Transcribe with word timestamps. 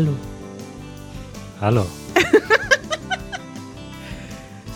Hallo. 0.00 0.16
Hallo. 1.60 1.86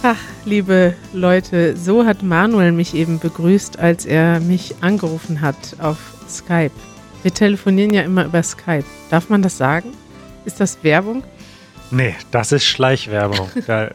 Ach, 0.02 0.18
liebe 0.44 0.94
Leute, 1.14 1.78
so 1.78 2.04
hat 2.04 2.22
Manuel 2.22 2.72
mich 2.72 2.94
eben 2.94 3.18
begrüßt, 3.18 3.78
als 3.78 4.04
er 4.04 4.38
mich 4.40 4.74
angerufen 4.82 5.40
hat 5.40 5.56
auf 5.78 5.96
Skype. 6.28 6.72
Wir 7.22 7.32
telefonieren 7.32 7.94
ja 7.94 8.02
immer 8.02 8.26
über 8.26 8.42
Skype. 8.42 8.84
Darf 9.08 9.30
man 9.30 9.40
das 9.40 9.56
sagen? 9.56 9.94
Ist 10.44 10.60
das 10.60 10.84
Werbung? 10.84 11.24
Nee, 11.90 12.14
das 12.30 12.52
ist 12.52 12.66
Schleichwerbung. 12.66 13.48
Da, 13.66 13.92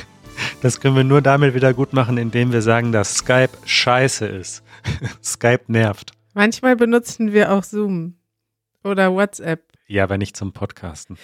das 0.60 0.78
können 0.78 0.96
wir 0.96 1.04
nur 1.04 1.22
damit 1.22 1.54
wieder 1.54 1.72
gut 1.72 1.94
machen, 1.94 2.18
indem 2.18 2.52
wir 2.52 2.60
sagen, 2.60 2.92
dass 2.92 3.14
Skype 3.14 3.48
scheiße 3.64 4.26
ist. 4.26 4.62
Skype 5.24 5.62
nervt. 5.68 6.12
Manchmal 6.34 6.76
benutzen 6.76 7.32
wir 7.32 7.50
auch 7.50 7.64
Zoom 7.64 8.16
oder 8.84 9.14
WhatsApp. 9.14 9.62
Ja, 9.86 10.04
aber 10.04 10.18
nicht 10.18 10.36
zum 10.36 10.52
Podcasten. 10.52 11.16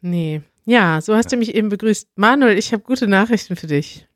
Nee. 0.00 0.42
Ja, 0.64 1.00
so 1.00 1.14
hast 1.14 1.32
du 1.32 1.36
mich 1.36 1.54
eben 1.54 1.68
begrüßt. 1.68 2.08
Manuel, 2.16 2.56
ich 2.56 2.72
habe 2.72 2.82
gute 2.82 3.06
Nachrichten 3.06 3.56
für 3.56 3.66
dich. 3.66 4.06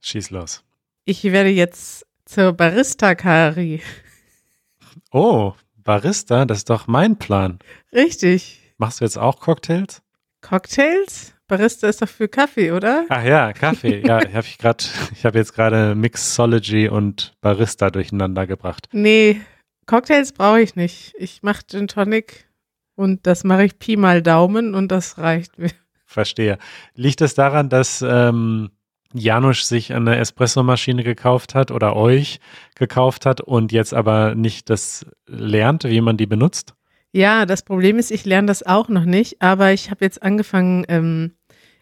Schieß 0.00 0.30
los. 0.30 0.62
Ich 1.04 1.24
werde 1.24 1.50
jetzt 1.50 2.06
zur 2.24 2.52
Barista-Kari. 2.52 3.82
Oh, 5.10 5.54
Barista, 5.76 6.44
das 6.44 6.58
ist 6.58 6.70
doch 6.70 6.86
mein 6.86 7.18
Plan. 7.18 7.58
Richtig. 7.92 8.60
Machst 8.78 9.00
du 9.00 9.04
jetzt 9.04 9.18
auch 9.18 9.40
Cocktails? 9.40 10.02
Cocktails? 10.40 11.34
Barista 11.48 11.88
ist 11.88 12.00
doch 12.00 12.08
für 12.08 12.28
Kaffee, 12.28 12.70
oder? 12.70 13.06
Ach 13.08 13.24
ja, 13.24 13.52
Kaffee. 13.52 14.06
Ja, 14.06 14.20
habe 14.32 14.46
ich 14.46 14.58
gerade, 14.58 14.84
ich 15.12 15.24
habe 15.24 15.38
jetzt 15.38 15.54
gerade 15.54 15.96
Mixology 15.96 16.88
und 16.88 17.34
Barista 17.40 17.90
durcheinander 17.90 18.46
gebracht. 18.46 18.88
Nee, 18.92 19.40
Cocktails 19.86 20.32
brauche 20.32 20.60
ich 20.60 20.76
nicht. 20.76 21.14
Ich 21.18 21.42
mache 21.42 21.66
Gin 21.66 21.88
Tonic 21.88 22.46
und 23.00 23.26
das 23.26 23.44
mache 23.44 23.64
ich 23.64 23.78
Pi 23.78 23.96
mal 23.96 24.22
Daumen 24.22 24.74
und 24.74 24.92
das 24.92 25.18
reicht 25.18 25.58
mir. 25.58 25.70
Verstehe. 26.04 26.58
Liegt 26.94 27.20
es 27.20 27.34
daran, 27.34 27.68
dass 27.68 28.04
ähm, 28.06 28.70
Janusz 29.12 29.66
sich 29.68 29.92
eine 29.92 30.16
Espressomaschine 30.16 31.02
gekauft 31.02 31.54
hat 31.54 31.70
oder 31.70 31.96
euch 31.96 32.40
gekauft 32.74 33.26
hat 33.26 33.40
und 33.40 33.72
jetzt 33.72 33.94
aber 33.94 34.34
nicht 34.34 34.70
das 34.70 35.06
lernt, 35.26 35.84
wie 35.84 36.00
man 36.00 36.16
die 36.16 36.26
benutzt? 36.26 36.74
Ja, 37.12 37.46
das 37.46 37.62
Problem 37.62 37.98
ist, 37.98 38.10
ich 38.10 38.24
lerne 38.24 38.46
das 38.46 38.64
auch 38.64 38.88
noch 38.88 39.04
nicht, 39.04 39.42
aber 39.42 39.72
ich 39.72 39.90
habe 39.90 40.04
jetzt 40.04 40.22
angefangen, 40.22 40.84
ähm, 40.88 41.32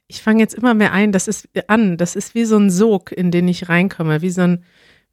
ich 0.06 0.22
fange 0.22 0.40
jetzt 0.40 0.54
immer 0.54 0.72
mehr 0.72 0.92
ein, 0.92 1.12
das 1.12 1.28
ist 1.28 1.48
an, 1.66 1.98
das 1.98 2.16
ist 2.16 2.34
wie 2.34 2.44
so 2.44 2.56
ein 2.56 2.70
Sog, 2.70 3.12
in 3.12 3.30
den 3.30 3.46
ich 3.46 3.68
reinkomme, 3.68 4.22
wie 4.22 4.30
so 4.30 4.42
ein, 4.42 4.64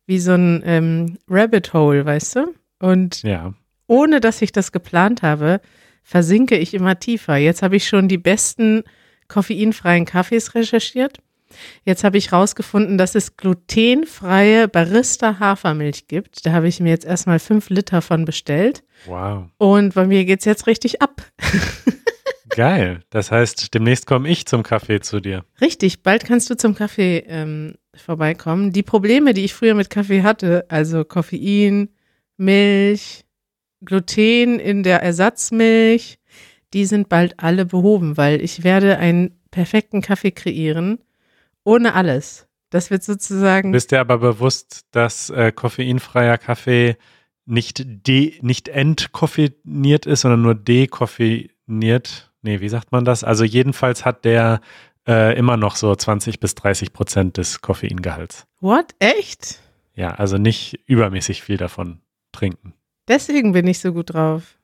wie 0.06 0.20
so 0.20 0.32
ein 0.32 0.62
ähm, 0.66 1.18
Rabbit 1.30 1.74
Hole, 1.74 2.06
weißt 2.06 2.36
du? 2.38 2.54
Und 2.80 3.24
Ja. 3.24 3.54
ohne 3.88 4.22
dass 4.22 4.42
ich 4.42 4.54
das 4.54 4.72
geplant 4.72 5.22
habe, 5.22 5.60
versinke 6.06 6.56
ich 6.58 6.74
immer 6.74 7.00
tiefer. 7.00 7.36
Jetzt 7.36 7.64
habe 7.64 7.76
ich 7.76 7.88
schon 7.88 8.08
die 8.08 8.20
besten 8.20 8.84
koffeinfreien 9.28 10.06
Kaffees 10.06 10.54
recherchiert. 10.54 11.18
Jetzt 11.84 12.04
habe 12.04 12.18
ich 12.18 12.32
rausgefunden, 12.32 12.98
dass 12.98 13.16
es 13.16 13.38
glutenfreie 13.38 14.68
Barista-Hafermilch 14.68 16.08
gibt. 16.08 16.46
Da 16.46 16.52
habe 16.52 16.68
ich 16.68 16.80
mir 16.80 16.90
jetzt 16.90 17.06
erstmal 17.06 17.40
fünf 17.40 17.70
Liter 17.70 18.02
von 18.02 18.26
bestellt. 18.26 18.84
Wow. 19.06 19.46
Und 19.58 19.96
bei 19.96 20.06
mir 20.06 20.26
geht's 20.26 20.46
jetzt 20.46 20.68
richtig 20.68 21.02
ab. 21.02 21.24
Geil. 22.50 23.02
Das 23.10 23.32
heißt, 23.32 23.74
demnächst 23.74 24.06
komme 24.06 24.30
ich 24.30 24.46
zum 24.46 24.64
Kaffee 24.64 25.02
zu 25.02 25.20
dir. 25.20 25.44
Richtig, 25.60 26.04
bald 26.04 26.24
kannst 26.24 26.50
du 26.50 26.56
zum 26.56 26.76
Kaffee 26.76 27.26
ähm, 27.28 27.76
vorbeikommen. 27.96 28.72
Die 28.72 28.84
Probleme, 28.84 29.34
die 29.34 29.44
ich 29.44 29.54
früher 29.54 29.74
mit 29.74 29.90
Kaffee 29.90 30.24
hatte, 30.24 30.66
also 30.70 31.04
Koffein, 31.04 31.90
Milch, 32.38 33.25
Gluten 33.84 34.60
in 34.60 34.84
der 34.84 35.02
Ersatzmilch, 35.02 36.20
die 36.74 36.86
sind 36.86 37.10
bald 37.10 37.40
alle 37.40 37.66
behoben, 37.66 38.18
weil 38.18 38.42
ich 38.42 38.64
werde 38.64 38.98
einen 38.98 39.40
perfekten 39.52 40.02
Kaffee 40.02 40.32
kreieren, 40.32 41.00
ohne 41.64 41.94
alles. 41.94 42.48
Das 42.70 42.92
wird 42.92 43.04
sozusagen. 43.04 43.72
Bist 43.72 43.92
dir 43.92 44.02
aber 44.02 44.18
bewusst, 44.18 44.86
dass 44.92 45.30
äh, 45.30 45.52
koffeinfreier 45.52 46.38
Kaffee 46.38 46.98
nicht, 47.46 47.84
de, 47.86 48.34
nicht 48.42 48.68
entkoffeiniert 48.68 50.06
ist, 50.06 50.22
sondern 50.22 50.42
nur 50.42 50.56
dekoffeiniert? 50.56 52.32
Nee, 52.42 52.60
wie 52.60 52.70
sagt 52.70 52.92
man 52.92 53.06
das? 53.06 53.24
Also 53.24 53.44
jedenfalls 53.44 54.04
hat 54.04 54.26
der 54.26 54.62
äh, 55.08 55.38
immer 55.38 55.58
noch 55.58 55.76
so 55.76 55.96
20 55.96 56.40
bis 56.40 56.56
30 56.56 56.92
Prozent 56.92 57.38
des 57.38 57.62
Koffeingehalts. 57.62 58.46
What? 58.60 58.96
Echt? 59.00 59.60
Ja, 59.94 60.16
also 60.16 60.38
nicht 60.38 60.80
übermäßig 60.86 61.42
viel 61.44 61.58
davon 61.58 62.02
trinken. 62.32 62.74
Deswegen 63.08 63.52
bin 63.54 63.68
ich 63.68 63.80
so 63.80 63.94
gut 63.94 64.14
drauf. 64.14 64.58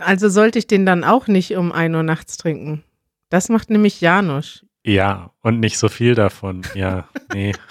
also 0.00 0.28
sollte 0.28 0.58
ich 0.58 0.66
den 0.66 0.86
dann 0.86 1.04
auch 1.04 1.26
nicht 1.26 1.56
um 1.56 1.72
1 1.72 1.94
Uhr 1.94 2.02
nachts 2.02 2.36
trinken. 2.36 2.84
Das 3.28 3.48
macht 3.48 3.70
nämlich 3.70 4.00
Janusz. 4.00 4.64
Ja, 4.84 5.32
und 5.42 5.60
nicht 5.60 5.78
so 5.78 5.88
viel 5.88 6.14
davon. 6.14 6.62
Ja, 6.74 7.08
nee. 7.32 7.52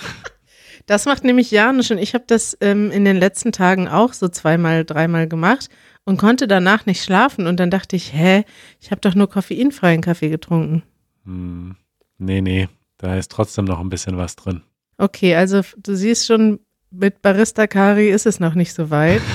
Das 0.88 1.06
macht 1.06 1.26
nämlich 1.26 1.52
Janusz 1.52 1.92
und 1.92 1.98
ich 1.98 2.14
habe 2.14 2.24
das 2.28 2.58
ähm, 2.62 2.92
in 2.92 3.04
den 3.04 3.18
letzten 3.18 3.52
Tagen 3.52 3.90
auch 3.90 4.14
so 4.14 4.30
zweimal, 4.30 4.86
dreimal 4.86 5.28
gemacht 5.28 5.68
und 6.06 6.16
konnte 6.16 6.48
danach 6.48 6.86
nicht 6.86 7.04
schlafen 7.04 7.46
und 7.46 7.60
dann 7.60 7.70
dachte 7.70 7.98
ich, 7.98 8.14
hä, 8.14 8.46
ich 8.80 8.90
habe 8.92 9.02
doch 9.02 9.14
nur 9.14 9.30
koffeinfreien 9.30 10.00
Kaffee 10.00 10.30
getrunken. 10.30 10.84
Hm, 11.26 11.76
nee, 12.18 12.40
nee. 12.40 12.70
Da 12.98 13.18
ist 13.18 13.32
trotzdem 13.32 13.66
noch 13.66 13.82
ein 13.82 13.90
bisschen 13.90 14.16
was 14.16 14.38
drin. 14.38 14.62
Okay, 14.98 15.36
also 15.36 15.62
du 15.76 15.94
siehst 15.94 16.26
schon, 16.26 16.62
mit 16.98 17.22
Barista 17.22 17.68
Kari 17.68 18.10
ist 18.10 18.26
es 18.26 18.40
noch 18.40 18.56
nicht 18.56 18.74
so 18.74 18.90
weit. 18.90 19.22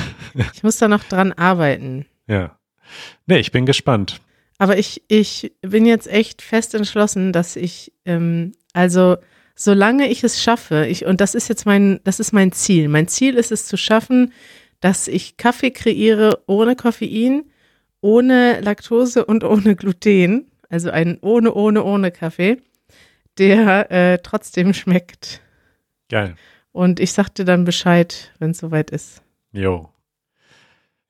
Ich 0.55 0.63
muss 0.63 0.79
da 0.79 0.89
noch 0.89 1.05
dran 1.05 1.33
arbeiten. 1.33 2.07
Ja. 2.27 2.59
Nee, 3.27 3.41
ich 3.41 3.53
bin 3.53 3.67
gespannt. 3.67 4.23
Aber 4.57 4.79
ich, 4.79 5.03
ich 5.09 5.53
bin 5.61 5.85
jetzt 5.85 6.07
echt 6.07 6.41
fest 6.41 6.75
entschlossen, 6.75 7.35
dass 7.35 7.55
ich, 7.55 7.93
ähm, 8.07 8.53
also 8.73 9.19
solange 9.55 10.09
ich 10.09 10.25
es 10.25 10.43
schaffe, 10.43 10.87
ich, 10.87 11.05
und 11.05 11.21
das 11.21 11.35
ist 11.35 11.49
jetzt 11.49 11.67
mein, 11.67 12.01
das 12.05 12.19
ist 12.19 12.33
mein 12.33 12.51
Ziel. 12.53 12.89
Mein 12.89 13.09
Ziel 13.09 13.35
ist 13.35 13.53
es 13.53 13.67
zu 13.67 13.77
schaffen, 13.77 14.33
dass 14.81 15.07
ich 15.07 15.37
Kaffee 15.37 15.71
kreiere 15.71 16.43
ohne 16.47 16.77
Koffein, 16.77 17.45
ohne 18.01 18.61
Laktose 18.63 19.27
und 19.27 19.45
ohne 19.45 19.77
Gluten. 19.77 20.51
Also 20.71 20.91
einen 20.91 21.19
ohne, 21.21 21.53
ohne, 21.53 21.85
ohne 21.85 22.11
Kaffee, 22.11 22.57
der 23.37 23.91
äh, 23.91 24.19
trotzdem 24.23 24.73
schmeckt. 24.73 25.43
Geil. 26.09 26.37
Und 26.73 27.01
ich 27.01 27.13
sag 27.13 27.29
dir 27.35 27.45
dann 27.45 27.65
Bescheid, 27.65 28.33
wenn 28.39 28.51
es 28.51 28.59
soweit 28.59 28.91
ist. 28.91 29.23
Jo. 29.53 29.89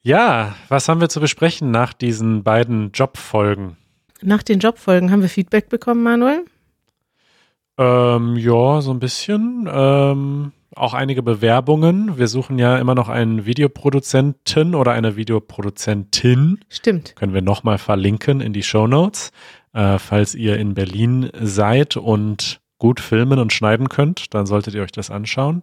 Ja, 0.02 0.56
was 0.68 0.88
haben 0.88 1.00
wir 1.00 1.08
zu 1.08 1.20
besprechen 1.20 1.70
nach 1.70 1.92
diesen 1.92 2.42
beiden 2.42 2.90
Jobfolgen? 2.92 3.76
Nach 4.20 4.42
den 4.42 4.58
Jobfolgen 4.58 5.10
haben 5.10 5.22
wir 5.22 5.28
Feedback 5.28 5.68
bekommen, 5.68 6.02
Manuel. 6.02 6.44
Ähm, 7.78 8.36
ja, 8.36 8.80
so 8.80 8.92
ein 8.92 8.98
bisschen. 8.98 9.68
Ähm, 9.72 10.52
auch 10.74 10.94
einige 10.94 11.22
Bewerbungen. 11.22 12.18
Wir 12.18 12.28
suchen 12.28 12.58
ja 12.58 12.78
immer 12.78 12.94
noch 12.94 13.08
einen 13.08 13.46
Videoproduzenten 13.46 14.74
oder 14.74 14.92
eine 14.92 15.16
Videoproduzentin. 15.16 16.60
Stimmt. 16.68 17.14
Können 17.14 17.34
wir 17.34 17.42
nochmal 17.42 17.78
verlinken 17.78 18.40
in 18.40 18.52
die 18.52 18.62
Show 18.62 18.86
Notes. 18.86 19.30
Äh, 19.72 19.98
falls 19.98 20.34
ihr 20.34 20.56
in 20.58 20.74
Berlin 20.74 21.30
seid 21.40 21.96
und 21.96 22.61
gut 22.82 22.98
filmen 22.98 23.38
und 23.38 23.52
schneiden 23.52 23.88
könnt, 23.88 24.34
dann 24.34 24.44
solltet 24.44 24.74
ihr 24.74 24.82
euch 24.82 24.90
das 24.90 25.08
anschauen. 25.08 25.62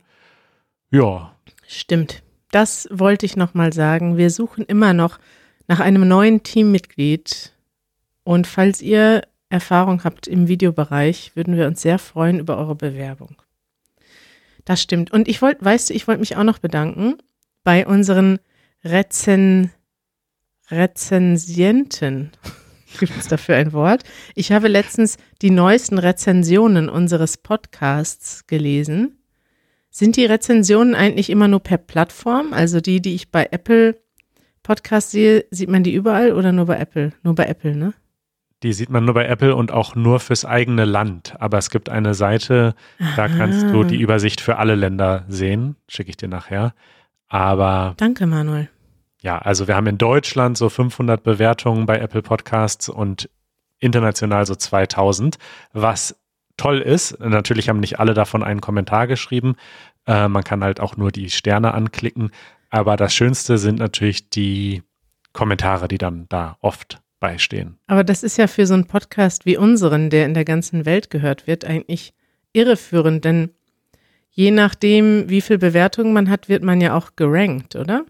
Ja, 0.89 1.33
Stimmt. 1.71 2.23
Das 2.49 2.87
wollte 2.91 3.27
ich 3.27 3.35
nochmal 3.35 3.73
sagen. 3.73 4.17
Wir 4.17 4.31
suchen 4.31 4.65
immer 4.65 4.93
noch 4.93 5.19
nach 5.67 5.79
einem 5.79 6.07
neuen 6.07 6.41
Teammitglied. 6.41 7.53
Und 8.23 8.47
falls 8.47 8.81
ihr 8.81 9.21
Erfahrung 9.49 10.03
habt 10.03 10.27
im 10.27 10.47
Videobereich, 10.47 11.33
würden 11.35 11.55
wir 11.55 11.67
uns 11.67 11.83
sehr 11.83 11.99
freuen 11.99 12.39
über 12.39 12.57
eure 12.57 12.73
Bewerbung. 12.73 13.35
Das 14.65 14.81
stimmt. 14.81 15.11
Und 15.11 15.27
ich 15.27 15.43
wollte, 15.43 15.63
weißt 15.63 15.91
du, 15.91 15.93
ich 15.93 16.07
wollte 16.07 16.21
mich 16.21 16.37
auch 16.37 16.43
noch 16.43 16.57
bedanken 16.57 17.17
bei 17.63 17.85
unseren 17.85 18.39
Rezen, 18.83 19.71
Rezensienten. 20.71 22.31
Gibt 22.97 23.17
es 23.17 23.27
dafür 23.27 23.55
ein 23.55 23.73
Wort? 23.73 24.03
Ich 24.35 24.51
habe 24.51 24.67
letztens 24.67 25.17
die 25.41 25.51
neuesten 25.51 25.97
Rezensionen 25.97 26.89
unseres 26.89 27.37
Podcasts 27.37 28.47
gelesen. 28.47 29.19
Sind 29.91 30.15
die 30.15 30.25
Rezensionen 30.25 30.95
eigentlich 30.95 31.29
immer 31.29 31.47
nur 31.47 31.59
per 31.59 31.77
Plattform? 31.77 32.53
Also 32.53 32.81
die, 32.81 33.01
die 33.01 33.15
ich 33.15 33.31
bei 33.31 33.47
Apple 33.51 33.99
Podcast 34.63 35.11
sehe, 35.11 35.45
sieht 35.51 35.69
man 35.69 35.83
die 35.83 35.93
überall 35.93 36.33
oder 36.33 36.51
nur 36.51 36.65
bei 36.65 36.77
Apple? 36.77 37.11
Nur 37.23 37.35
bei 37.35 37.45
Apple, 37.45 37.75
ne? 37.75 37.93
die 38.63 38.73
sieht 38.73 38.89
man 38.89 39.05
nur 39.05 39.13
bei 39.13 39.25
Apple 39.25 39.55
und 39.55 39.71
auch 39.71 39.95
nur 39.95 40.19
fürs 40.19 40.45
eigene 40.45 40.85
Land. 40.85 41.35
Aber 41.39 41.57
es 41.57 41.69
gibt 41.69 41.89
eine 41.89 42.13
Seite, 42.13 42.75
da 43.15 43.27
kannst 43.27 43.63
du 43.69 43.83
die 43.83 43.99
Übersicht 43.99 44.41
für 44.41 44.57
alle 44.57 44.75
Länder 44.75 45.23
sehen. 45.27 45.75
Schicke 45.87 46.09
ich 46.09 46.17
dir 46.17 46.27
nachher. 46.27 46.73
Aber 47.29 47.93
Danke, 47.97 48.25
Manuel. 48.25 48.69
Ja, 49.21 49.37
also 49.37 49.67
wir 49.67 49.75
haben 49.75 49.87
in 49.87 49.97
Deutschland 49.97 50.57
so 50.57 50.69
500 50.69 51.21
Bewertungen 51.23 51.85
bei 51.85 51.99
Apple 51.99 52.21
Podcasts 52.21 52.89
und 52.89 53.29
international 53.79 54.45
so 54.45 54.55
2000, 54.55 55.37
was 55.73 56.15
toll 56.57 56.79
ist. 56.79 57.19
Natürlich 57.19 57.69
haben 57.69 57.79
nicht 57.79 57.99
alle 57.99 58.13
davon 58.13 58.43
einen 58.43 58.61
Kommentar 58.61 59.07
geschrieben. 59.07 59.55
Äh, 60.05 60.27
man 60.27 60.43
kann 60.43 60.63
halt 60.63 60.79
auch 60.79 60.97
nur 60.97 61.11
die 61.11 61.29
Sterne 61.29 61.73
anklicken. 61.73 62.31
Aber 62.69 62.97
das 62.97 63.13
Schönste 63.13 63.57
sind 63.57 63.79
natürlich 63.79 64.29
die 64.29 64.83
Kommentare, 65.33 65.87
die 65.87 65.97
dann 65.97 66.27
da 66.29 66.57
oft 66.61 67.01
beistehen. 67.19 67.77
Aber 67.87 68.03
das 68.03 68.23
ist 68.23 68.37
ja 68.37 68.47
für 68.47 68.65
so 68.65 68.73
einen 68.73 68.87
Podcast 68.87 69.45
wie 69.45 69.57
unseren, 69.57 70.09
der 70.09 70.25
in 70.25 70.33
der 70.33 70.45
ganzen 70.45 70.85
Welt 70.85 71.09
gehört 71.09 71.47
wird, 71.47 71.65
eigentlich 71.65 72.13
irreführend, 72.53 73.25
denn 73.25 73.51
je 74.31 74.51
nachdem, 74.51 75.29
wie 75.29 75.41
viel 75.41 75.57
Bewertungen 75.57 76.13
man 76.13 76.29
hat, 76.29 76.49
wird 76.49 76.63
man 76.63 76.81
ja 76.81 76.95
auch 76.95 77.15
gerankt, 77.15 77.75
oder? 77.75 78.05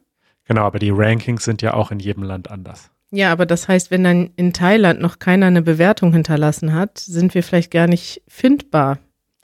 Genau, 0.50 0.64
aber 0.64 0.80
die 0.80 0.90
Rankings 0.90 1.44
sind 1.44 1.62
ja 1.62 1.76
auch 1.76 1.92
in 1.92 2.00
jedem 2.00 2.24
Land 2.24 2.50
anders. 2.50 2.90
Ja, 3.12 3.32
aber 3.32 3.46
das 3.46 3.68
heißt, 3.68 3.92
wenn 3.92 4.04
dann 4.04 4.32
in 4.36 4.52
Thailand 4.52 5.00
noch 5.00 5.20
keiner 5.20 5.46
eine 5.46 5.62
Bewertung 5.62 6.12
hinterlassen 6.12 6.74
hat, 6.74 6.98
sind 6.98 7.36
wir 7.36 7.44
vielleicht 7.44 7.70
gar 7.70 7.86
nicht 7.86 8.24
findbar. 8.28 8.98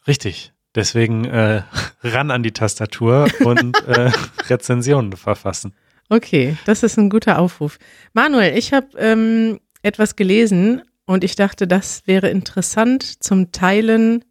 Richtig. 0.07 0.51
Deswegen 0.73 1.25
äh, 1.25 1.61
ran 2.03 2.31
an 2.31 2.41
die 2.41 2.53
Tastatur 2.53 3.27
und 3.43 3.77
äh, 3.87 4.11
Rezensionen 4.49 5.13
verfassen. 5.13 5.75
Okay, 6.09 6.57
das 6.65 6.81
ist 6.81 6.97
ein 6.97 7.11
guter 7.11 7.37
Aufruf. 7.37 7.77
Manuel, 8.13 8.57
ich 8.57 8.73
habe 8.73 8.87
ähm, 8.97 9.59
etwas 9.83 10.15
gelesen 10.15 10.81
und 11.05 11.23
ich 11.23 11.35
dachte, 11.35 11.67
das 11.67 12.07
wäre 12.07 12.29
interessant 12.29 13.23
zum 13.23 13.51
Teilen 13.51 14.25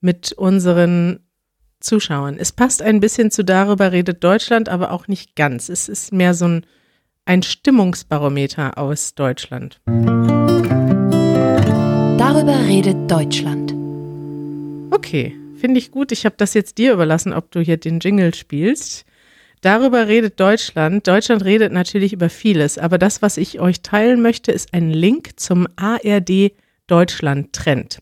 mit 0.00 0.32
unseren 0.32 1.26
Zuschauern. 1.80 2.36
Es 2.38 2.52
passt 2.52 2.82
ein 2.82 3.00
bisschen 3.00 3.30
zu 3.30 3.44
darüber 3.44 3.92
redet 3.92 4.22
Deutschland, 4.22 4.68
aber 4.68 4.92
auch 4.92 5.08
nicht 5.08 5.34
ganz. 5.34 5.68
Es 5.68 5.88
ist 5.88 6.12
mehr 6.12 6.34
so 6.34 6.46
ein, 6.46 6.66
ein 7.24 7.42
Stimmungsbarometer 7.42 8.78
aus 8.78 9.14
Deutschland. 9.14 9.80
Darüber 12.18 12.58
redet 12.66 13.10
Deutschland. 13.10 13.74
Okay, 14.90 15.34
finde 15.56 15.78
ich 15.78 15.90
gut. 15.90 16.12
Ich 16.12 16.24
habe 16.24 16.36
das 16.38 16.54
jetzt 16.54 16.78
dir 16.78 16.92
überlassen, 16.92 17.32
ob 17.32 17.50
du 17.50 17.60
hier 17.60 17.76
den 17.76 18.00
Jingle 18.00 18.34
spielst. 18.34 19.04
Darüber 19.60 20.08
redet 20.08 20.40
Deutschland. 20.40 21.06
Deutschland 21.06 21.44
redet 21.44 21.72
natürlich 21.72 22.12
über 22.12 22.30
vieles, 22.30 22.78
aber 22.78 22.98
das, 22.98 23.20
was 23.20 23.36
ich 23.36 23.60
euch 23.60 23.82
teilen 23.82 24.22
möchte, 24.22 24.52
ist 24.52 24.72
ein 24.72 24.90
Link 24.90 25.38
zum 25.38 25.66
ARD 25.76 26.52
Deutschland 26.86 27.52
Trend. 27.52 28.00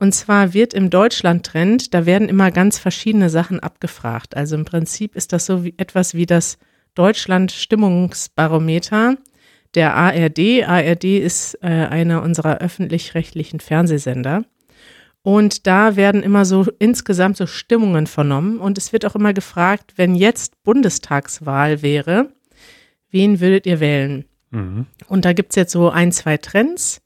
Und 0.00 0.14
zwar 0.14 0.54
wird 0.54 0.72
im 0.72 0.88
Deutschland 0.88 1.44
Trend, 1.44 1.92
da 1.92 2.06
werden 2.06 2.30
immer 2.30 2.50
ganz 2.50 2.78
verschiedene 2.78 3.28
Sachen 3.28 3.60
abgefragt. 3.60 4.34
Also 4.34 4.56
im 4.56 4.64
Prinzip 4.64 5.14
ist 5.14 5.34
das 5.34 5.44
so 5.44 5.62
wie 5.62 5.74
etwas 5.76 6.14
wie 6.14 6.24
das 6.24 6.56
Deutschland 6.94 7.52
Stimmungsbarometer 7.52 9.18
der 9.74 9.94
ARD. 9.94 10.64
ARD 10.66 11.04
ist 11.04 11.58
äh, 11.62 11.66
einer 11.66 12.22
unserer 12.22 12.58
öffentlich-rechtlichen 12.58 13.60
Fernsehsender. 13.60 14.46
Und 15.20 15.66
da 15.66 15.96
werden 15.96 16.22
immer 16.22 16.46
so 16.46 16.66
insgesamt 16.78 17.36
so 17.36 17.46
Stimmungen 17.46 18.06
vernommen. 18.06 18.58
Und 18.58 18.78
es 18.78 18.94
wird 18.94 19.04
auch 19.04 19.14
immer 19.14 19.34
gefragt, 19.34 19.92
wenn 19.96 20.14
jetzt 20.14 20.62
Bundestagswahl 20.62 21.82
wäre, 21.82 22.32
wen 23.10 23.38
würdet 23.38 23.66
ihr 23.66 23.80
wählen? 23.80 24.24
Mhm. 24.50 24.86
Und 25.08 25.26
da 25.26 25.34
gibt 25.34 25.50
es 25.50 25.56
jetzt 25.56 25.72
so 25.72 25.90
ein, 25.90 26.10
zwei 26.10 26.38
Trends. 26.38 27.02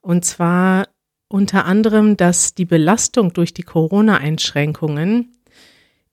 Und 0.00 0.24
zwar 0.24 0.88
unter 1.32 1.64
anderem, 1.64 2.16
dass 2.16 2.54
die 2.54 2.64
Belastung 2.64 3.32
durch 3.32 3.54
die 3.54 3.62
Corona-Einschränkungen 3.62 5.36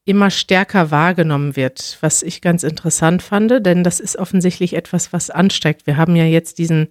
immer 0.06 0.31
stärker 0.31 0.92
wahrgenommen 0.92 1.56
wird, 1.56 1.98
was 2.01 2.24
ich 2.24 2.42
ganz 2.42 2.63
interessant 2.63 3.21
fand, 3.21 3.66
denn 3.66 3.83
das 3.83 4.00
ist 4.00 4.16
offensichtlich 4.16 4.74
etwas, 4.74 5.13
was 5.13 5.30
ansteigt. 5.30 5.86
Wir 5.86 5.98
haben 5.98 6.16
ja 6.16 6.25
jetzt 6.25 6.57
diesen 6.57 6.88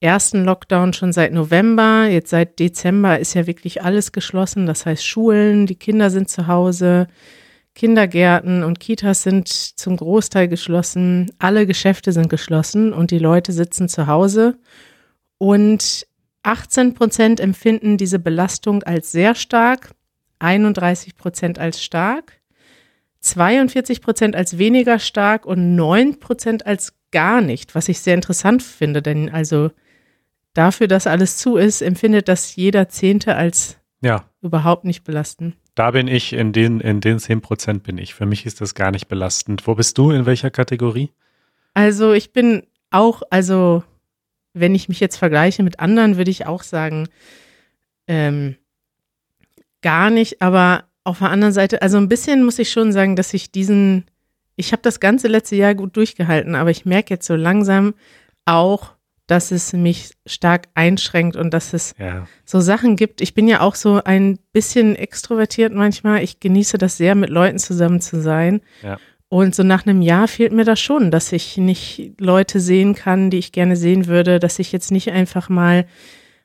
ersten 0.00 0.44
Lockdown 0.44 0.92
schon 0.94 1.12
seit 1.12 1.32
November. 1.32 2.06
Jetzt 2.06 2.30
seit 2.30 2.58
Dezember 2.58 3.18
ist 3.18 3.34
ja 3.34 3.46
wirklich 3.46 3.82
alles 3.82 4.12
geschlossen. 4.12 4.66
Das 4.66 4.86
heißt 4.86 5.06
Schulen, 5.06 5.66
die 5.66 5.76
Kinder 5.76 6.10
sind 6.10 6.28
zu 6.28 6.46
Hause, 6.46 7.06
Kindergärten 7.74 8.64
und 8.64 8.80
Kitas 8.80 9.22
sind 9.22 9.48
zum 9.48 9.96
Großteil 9.96 10.48
geschlossen. 10.48 11.30
Alle 11.38 11.66
Geschäfte 11.66 12.12
sind 12.12 12.28
geschlossen 12.28 12.92
und 12.92 13.10
die 13.10 13.18
Leute 13.18 13.52
sitzen 13.52 13.88
zu 13.88 14.06
Hause. 14.06 14.58
Und 15.38 16.06
18 16.42 16.94
Prozent 16.94 17.40
empfinden 17.40 17.96
diese 17.96 18.18
Belastung 18.18 18.82
als 18.82 19.12
sehr 19.12 19.34
stark, 19.34 19.90
31 20.38 21.16
Prozent 21.16 21.58
als 21.58 21.82
stark, 21.82 22.40
42 23.20 24.00
Prozent 24.00 24.34
als 24.34 24.58
weniger 24.58 24.98
stark 24.98 25.44
und 25.44 25.76
9 25.76 26.18
Prozent 26.18 26.66
als 26.66 26.94
gar 27.12 27.40
nicht, 27.40 27.74
was 27.74 27.88
ich 27.88 28.00
sehr 28.00 28.14
interessant 28.14 28.62
finde, 28.62 29.02
denn 29.02 29.28
also 29.28 29.70
dafür, 30.54 30.88
dass 30.88 31.06
alles 31.06 31.36
zu 31.36 31.56
ist, 31.56 31.82
empfindet 31.82 32.28
das 32.28 32.56
jeder 32.56 32.88
Zehnte 32.88 33.36
als 33.36 33.78
ja. 34.00 34.24
überhaupt 34.40 34.84
nicht 34.84 35.04
belastend. 35.04 35.56
Da 35.74 35.90
bin 35.92 36.08
ich, 36.08 36.32
in 36.32 36.52
den, 36.52 36.80
in 36.80 37.00
den 37.00 37.18
10 37.18 37.40
Prozent 37.40 37.82
bin 37.82 37.98
ich. 37.98 38.14
Für 38.14 38.26
mich 38.26 38.44
ist 38.44 38.60
das 38.60 38.74
gar 38.74 38.90
nicht 38.90 39.08
belastend. 39.08 39.66
Wo 39.66 39.74
bist 39.74 39.96
du? 39.98 40.10
In 40.10 40.26
welcher 40.26 40.50
Kategorie? 40.50 41.10
Also 41.74 42.12
ich 42.12 42.32
bin 42.32 42.64
auch, 42.90 43.22
also 43.30 43.84
wenn 44.60 44.74
ich 44.74 44.88
mich 44.88 45.00
jetzt 45.00 45.16
vergleiche 45.16 45.62
mit 45.62 45.80
anderen, 45.80 46.16
würde 46.16 46.30
ich 46.30 46.46
auch 46.46 46.62
sagen, 46.62 47.08
ähm, 48.06 48.56
gar 49.82 50.10
nicht, 50.10 50.42
aber 50.42 50.84
auf 51.04 51.18
der 51.18 51.30
anderen 51.30 51.52
Seite, 51.52 51.82
also 51.82 51.96
ein 51.96 52.08
bisschen 52.08 52.44
muss 52.44 52.58
ich 52.58 52.70
schon 52.70 52.92
sagen, 52.92 53.16
dass 53.16 53.34
ich 53.34 53.50
diesen, 53.50 54.04
ich 54.56 54.72
habe 54.72 54.82
das 54.82 55.00
ganze 55.00 55.28
letzte 55.28 55.56
Jahr 55.56 55.74
gut 55.74 55.96
durchgehalten, 55.96 56.54
aber 56.54 56.70
ich 56.70 56.84
merke 56.84 57.14
jetzt 57.14 57.26
so 57.26 57.34
langsam 57.34 57.94
auch, 58.44 58.94
dass 59.26 59.52
es 59.52 59.72
mich 59.72 60.10
stark 60.26 60.66
einschränkt 60.74 61.36
und 61.36 61.54
dass 61.54 61.72
es 61.72 61.94
ja. 61.98 62.26
so 62.44 62.60
Sachen 62.60 62.96
gibt. 62.96 63.20
Ich 63.20 63.32
bin 63.32 63.46
ja 63.46 63.60
auch 63.60 63.76
so 63.76 64.02
ein 64.02 64.40
bisschen 64.52 64.96
extrovertiert 64.96 65.72
manchmal. 65.72 66.24
Ich 66.24 66.40
genieße 66.40 66.78
das 66.78 66.96
sehr, 66.96 67.14
mit 67.14 67.30
Leuten 67.30 67.58
zusammen 67.58 68.00
zu 68.00 68.20
sein. 68.20 68.60
Ja. 68.82 68.98
Und 69.32 69.54
so 69.54 69.62
nach 69.62 69.86
einem 69.86 70.02
Jahr 70.02 70.26
fehlt 70.26 70.52
mir 70.52 70.64
das 70.64 70.80
schon, 70.80 71.12
dass 71.12 71.30
ich 71.30 71.56
nicht 71.56 72.14
Leute 72.18 72.58
sehen 72.58 72.96
kann, 72.96 73.30
die 73.30 73.38
ich 73.38 73.52
gerne 73.52 73.76
sehen 73.76 74.08
würde, 74.08 74.40
dass 74.40 74.58
ich 74.58 74.72
jetzt 74.72 74.90
nicht 74.90 75.12
einfach 75.12 75.48
mal, 75.48 75.86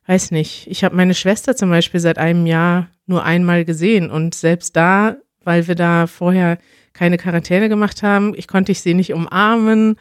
weiß 0.06 0.30
nicht, 0.30 0.68
ich 0.68 0.84
habe 0.84 0.96
meine 0.96 1.16
Schwester 1.16 1.56
zum 1.56 1.72
Beispiel 1.72 2.00
seit 2.00 2.20
einem 2.20 2.46
Jahr 2.46 2.90
nur 3.08 3.24
einmal 3.24 3.66
gesehen 3.66 4.12
und 4.12 4.36
selbst 4.36 4.76
da, 4.76 5.18
weil 5.44 5.68
wir 5.68 5.74
da 5.74 6.06
vorher 6.06 6.60
keine 6.94 7.18
Quarantäne 7.18 7.70
gemacht 7.70 8.04
haben, 8.04 8.36
ich 8.36 8.48
konnte 8.48 8.72
ich 8.72 8.82
sie 8.82 8.94
nicht 8.94 9.14
umarmen 9.14 9.96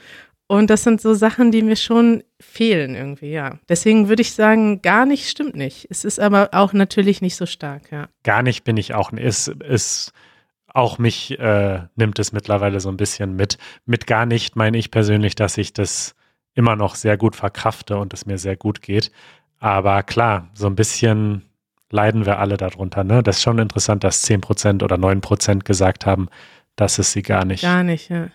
und 0.47 0.69
das 0.69 0.83
sind 0.83 1.01
so 1.01 1.15
Sachen, 1.15 1.53
die 1.53 1.63
mir 1.63 1.77
schon 1.77 2.23
fehlen 2.39 2.95
irgendwie, 2.95 3.31
ja. 3.31 3.59
Deswegen 3.67 4.11
würde 4.11 4.20
ich 4.20 4.35
sagen, 4.35 4.82
gar 4.82 5.06
nicht 5.06 5.31
stimmt 5.31 5.56
nicht. 5.56 5.87
Es 5.89 6.05
ist 6.05 6.20
aber 6.20 6.51
auch 6.53 6.75
natürlich 6.75 7.23
nicht 7.23 7.37
so 7.37 7.47
stark, 7.47 7.91
ja. 7.91 8.08
Gar 8.25 8.43
nicht 8.43 8.63
bin 8.63 8.77
ich 8.77 8.93
auch. 8.93 9.11
Es 9.15 9.49
ist 9.49 10.13
auch 10.75 10.99
mich 10.99 11.39
äh, 11.39 11.83
nimmt 11.95 12.19
es 12.19 12.33
mittlerweile 12.33 12.81
so 12.81 12.91
ein 12.91 12.97
bisschen 12.97 13.37
mit. 13.37 13.57
Mit 13.87 14.07
gar 14.07 14.27
nicht 14.27 14.57
meine 14.57 14.77
ich 14.77 14.91
persönlich, 14.91 15.37
dass 15.37 15.57
ich 15.57 15.73
das 15.73 16.15
immer 16.55 16.77
noch 16.77 16.97
sehr 16.97 17.17
gut 17.17 17.37
verkrafte 17.37 17.97
und 17.97 18.13
es 18.13 18.27
mir 18.27 18.39
sehr 18.39 18.57
gut 18.57 18.83
geht. 18.83 19.11
Aber 19.61 20.03
klar, 20.03 20.51
so 20.53 20.67
ein 20.67 20.75
bisschen 20.75 21.43
leiden 21.91 22.27
wir 22.27 22.39
alle 22.41 22.57
darunter. 22.57 23.05
Ne? 23.05 23.23
Das 23.23 23.37
ist 23.37 23.43
schon 23.43 23.59
interessant, 23.59 24.03
dass 24.03 24.25
10% 24.29 24.83
oder 24.83 24.97
9% 24.97 25.61
gesagt 25.61 26.07
haben, 26.07 26.29
dass 26.75 26.99
es 26.99 27.13
sie 27.13 27.23
gar 27.23 27.45
nicht. 27.45 27.63
Gar 27.63 27.85
nicht, 27.85 28.11
ja. 28.11 28.29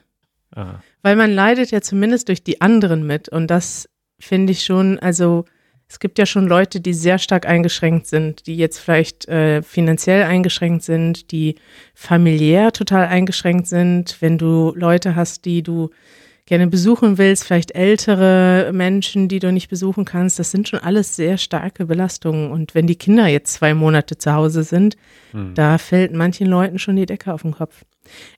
Ah. 0.55 0.75
Weil 1.01 1.17
man 1.17 1.31
leidet 1.31 1.71
ja 1.71 1.81
zumindest 1.81 2.29
durch 2.29 2.43
die 2.43 2.61
anderen 2.61 3.05
mit 3.05 3.27
und 3.29 3.47
das 3.47 3.89
finde 4.17 4.53
ich 4.53 4.63
schon, 4.63 4.97
also 4.99 5.45
es 5.89 5.99
gibt 5.99 6.19
ja 6.19 6.27
schon 6.27 6.47
Leute, 6.47 6.79
die 6.79 6.93
sehr 6.93 7.17
stark 7.17 7.47
eingeschränkt 7.47 8.05
sind, 8.05 8.45
die 8.45 8.55
jetzt 8.55 8.77
vielleicht 8.77 9.27
äh, 9.27 9.63
finanziell 9.63 10.23
eingeschränkt 10.23 10.83
sind, 10.83 11.31
die 11.31 11.55
familiär 11.95 12.71
total 12.71 13.07
eingeschränkt 13.07 13.65
sind. 13.65 14.17
Wenn 14.19 14.37
du 14.37 14.71
Leute 14.75 15.15
hast, 15.15 15.45
die 15.45 15.63
du 15.63 15.89
gerne 16.45 16.67
besuchen 16.67 17.17
willst, 17.17 17.43
vielleicht 17.43 17.75
ältere 17.75 18.71
Menschen, 18.71 19.27
die 19.27 19.39
du 19.39 19.51
nicht 19.51 19.69
besuchen 19.69 20.05
kannst, 20.05 20.37
das 20.37 20.51
sind 20.51 20.69
schon 20.69 20.79
alles 20.79 21.15
sehr 21.15 21.39
starke 21.39 21.87
Belastungen. 21.87 22.51
Und 22.51 22.75
wenn 22.75 22.85
die 22.85 22.95
Kinder 22.95 23.25
jetzt 23.25 23.53
zwei 23.53 23.73
Monate 23.73 24.15
zu 24.15 24.31
Hause 24.33 24.61
sind, 24.61 24.95
hm. 25.31 25.55
da 25.55 25.79
fällt 25.79 26.13
manchen 26.13 26.47
Leuten 26.47 26.77
schon 26.77 26.97
die 26.97 27.07
Decke 27.07 27.33
auf 27.33 27.41
den 27.41 27.51
Kopf. 27.51 27.83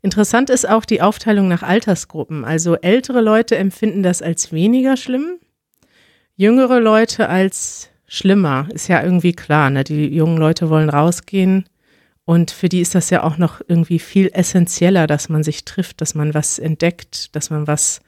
Interessant 0.02 0.50
ist 0.50 0.68
auch 0.68 0.86
die 0.86 1.02
Aufteilung 1.02 1.50
nach 1.50 1.64
Altersgruppen. 1.64 2.46
Also 2.46 2.76
ältere 2.76 3.20
Leute 3.20 3.58
empfinden 3.58 4.04
das 4.04 4.22
als 4.22 4.54
weniger 4.54 4.96
schlimm, 4.96 5.40
jüngere 6.36 6.80
Leute 6.80 7.30
als 7.30 7.90
schlimmer. 8.08 8.68
Ist 8.74 8.88
ja 8.88 9.04
irgendwie 9.04 9.34
klar, 9.34 9.70
ne? 9.70 9.84
Die 9.84 10.08
jungen 10.08 10.38
Leute 10.38 10.70
wollen 10.70 10.90
rausgehen 10.90 11.66
und 12.26 12.52
für 12.52 12.70
die 12.70 12.82
ist 12.82 12.96
das 12.96 13.10
ja 13.10 13.24
auch 13.24 13.38
noch 13.38 13.62
irgendwie 13.68 14.00
viel 14.00 14.30
essentieller, 14.34 15.08
dass 15.08 15.30
man 15.30 15.44
sich 15.44 15.66
trifft, 15.66 16.02
dass 16.02 16.16
man 16.16 16.34
was 16.34 16.60
entdeckt, 16.60 17.36
dass 17.36 17.50
man 17.50 17.68
was 17.68 18.02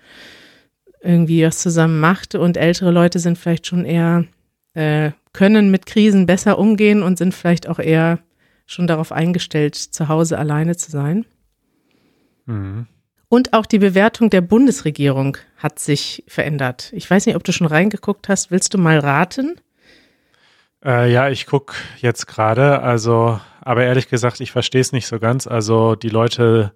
irgendwie 1.01 1.43
was 1.45 1.59
zusammen 1.59 1.99
macht. 1.99 2.35
Und 2.35 2.57
ältere 2.57 2.91
Leute 2.91 3.19
sind 3.19 3.37
vielleicht 3.37 3.67
schon 3.67 3.85
eher, 3.85 4.25
äh, 4.73 5.11
können 5.33 5.71
mit 5.71 5.85
Krisen 5.85 6.25
besser 6.25 6.59
umgehen 6.59 7.03
und 7.03 7.17
sind 7.17 7.33
vielleicht 7.33 7.67
auch 7.67 7.79
eher 7.79 8.19
schon 8.65 8.87
darauf 8.87 9.11
eingestellt, 9.11 9.75
zu 9.75 10.07
Hause 10.07 10.37
alleine 10.37 10.77
zu 10.77 10.91
sein. 10.91 11.25
Mhm. 12.45 12.87
Und 13.33 13.53
auch 13.53 13.65
die 13.65 13.79
Bewertung 13.79 14.29
der 14.29 14.41
Bundesregierung 14.41 15.37
hat 15.57 15.79
sich 15.79 16.23
verändert. 16.27 16.91
Ich 16.93 17.09
weiß 17.09 17.25
nicht, 17.25 17.35
ob 17.35 17.43
du 17.43 17.51
schon 17.51 17.65
reingeguckt 17.65 18.29
hast. 18.29 18.51
Willst 18.51 18.75
du 18.75 18.77
mal 18.77 18.99
raten? 18.99 19.59
Äh, 20.85 21.11
ja, 21.11 21.29
ich 21.29 21.47
gucke 21.47 21.73
jetzt 21.97 22.27
gerade. 22.27 22.83
Also, 22.83 23.39
aber 23.59 23.85
ehrlich 23.85 24.07
gesagt, 24.07 24.39
ich 24.39 24.51
verstehe 24.51 24.81
es 24.81 24.91
nicht 24.91 25.07
so 25.07 25.17
ganz. 25.17 25.47
Also, 25.47 25.95
die 25.95 26.09
Leute 26.09 26.73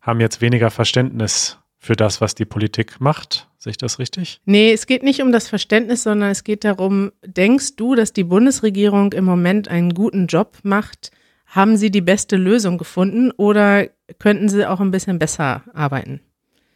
haben 0.00 0.18
jetzt 0.18 0.40
weniger 0.40 0.72
Verständnis 0.72 1.58
für 1.78 1.94
das, 1.94 2.20
was 2.20 2.34
die 2.34 2.46
Politik 2.46 3.00
macht. 3.00 3.46
Sehe 3.58 3.70
ich 3.70 3.76
das 3.76 4.00
richtig? 4.00 4.40
Nee, 4.44 4.72
es 4.72 4.88
geht 4.88 5.04
nicht 5.04 5.22
um 5.22 5.30
das 5.30 5.46
Verständnis, 5.46 6.02
sondern 6.02 6.30
es 6.30 6.42
geht 6.42 6.64
darum, 6.64 7.12
denkst 7.24 7.76
du, 7.76 7.94
dass 7.94 8.12
die 8.12 8.24
Bundesregierung 8.24 9.12
im 9.12 9.24
Moment 9.24 9.68
einen 9.68 9.94
guten 9.94 10.26
Job 10.26 10.58
macht? 10.64 11.12
Haben 11.46 11.76
sie 11.76 11.92
die 11.92 12.00
beste 12.00 12.36
Lösung 12.36 12.76
gefunden 12.76 13.30
oder 13.30 13.86
könnten 14.18 14.48
sie 14.48 14.66
auch 14.66 14.80
ein 14.80 14.90
bisschen 14.90 15.18
besser 15.18 15.62
arbeiten? 15.74 16.20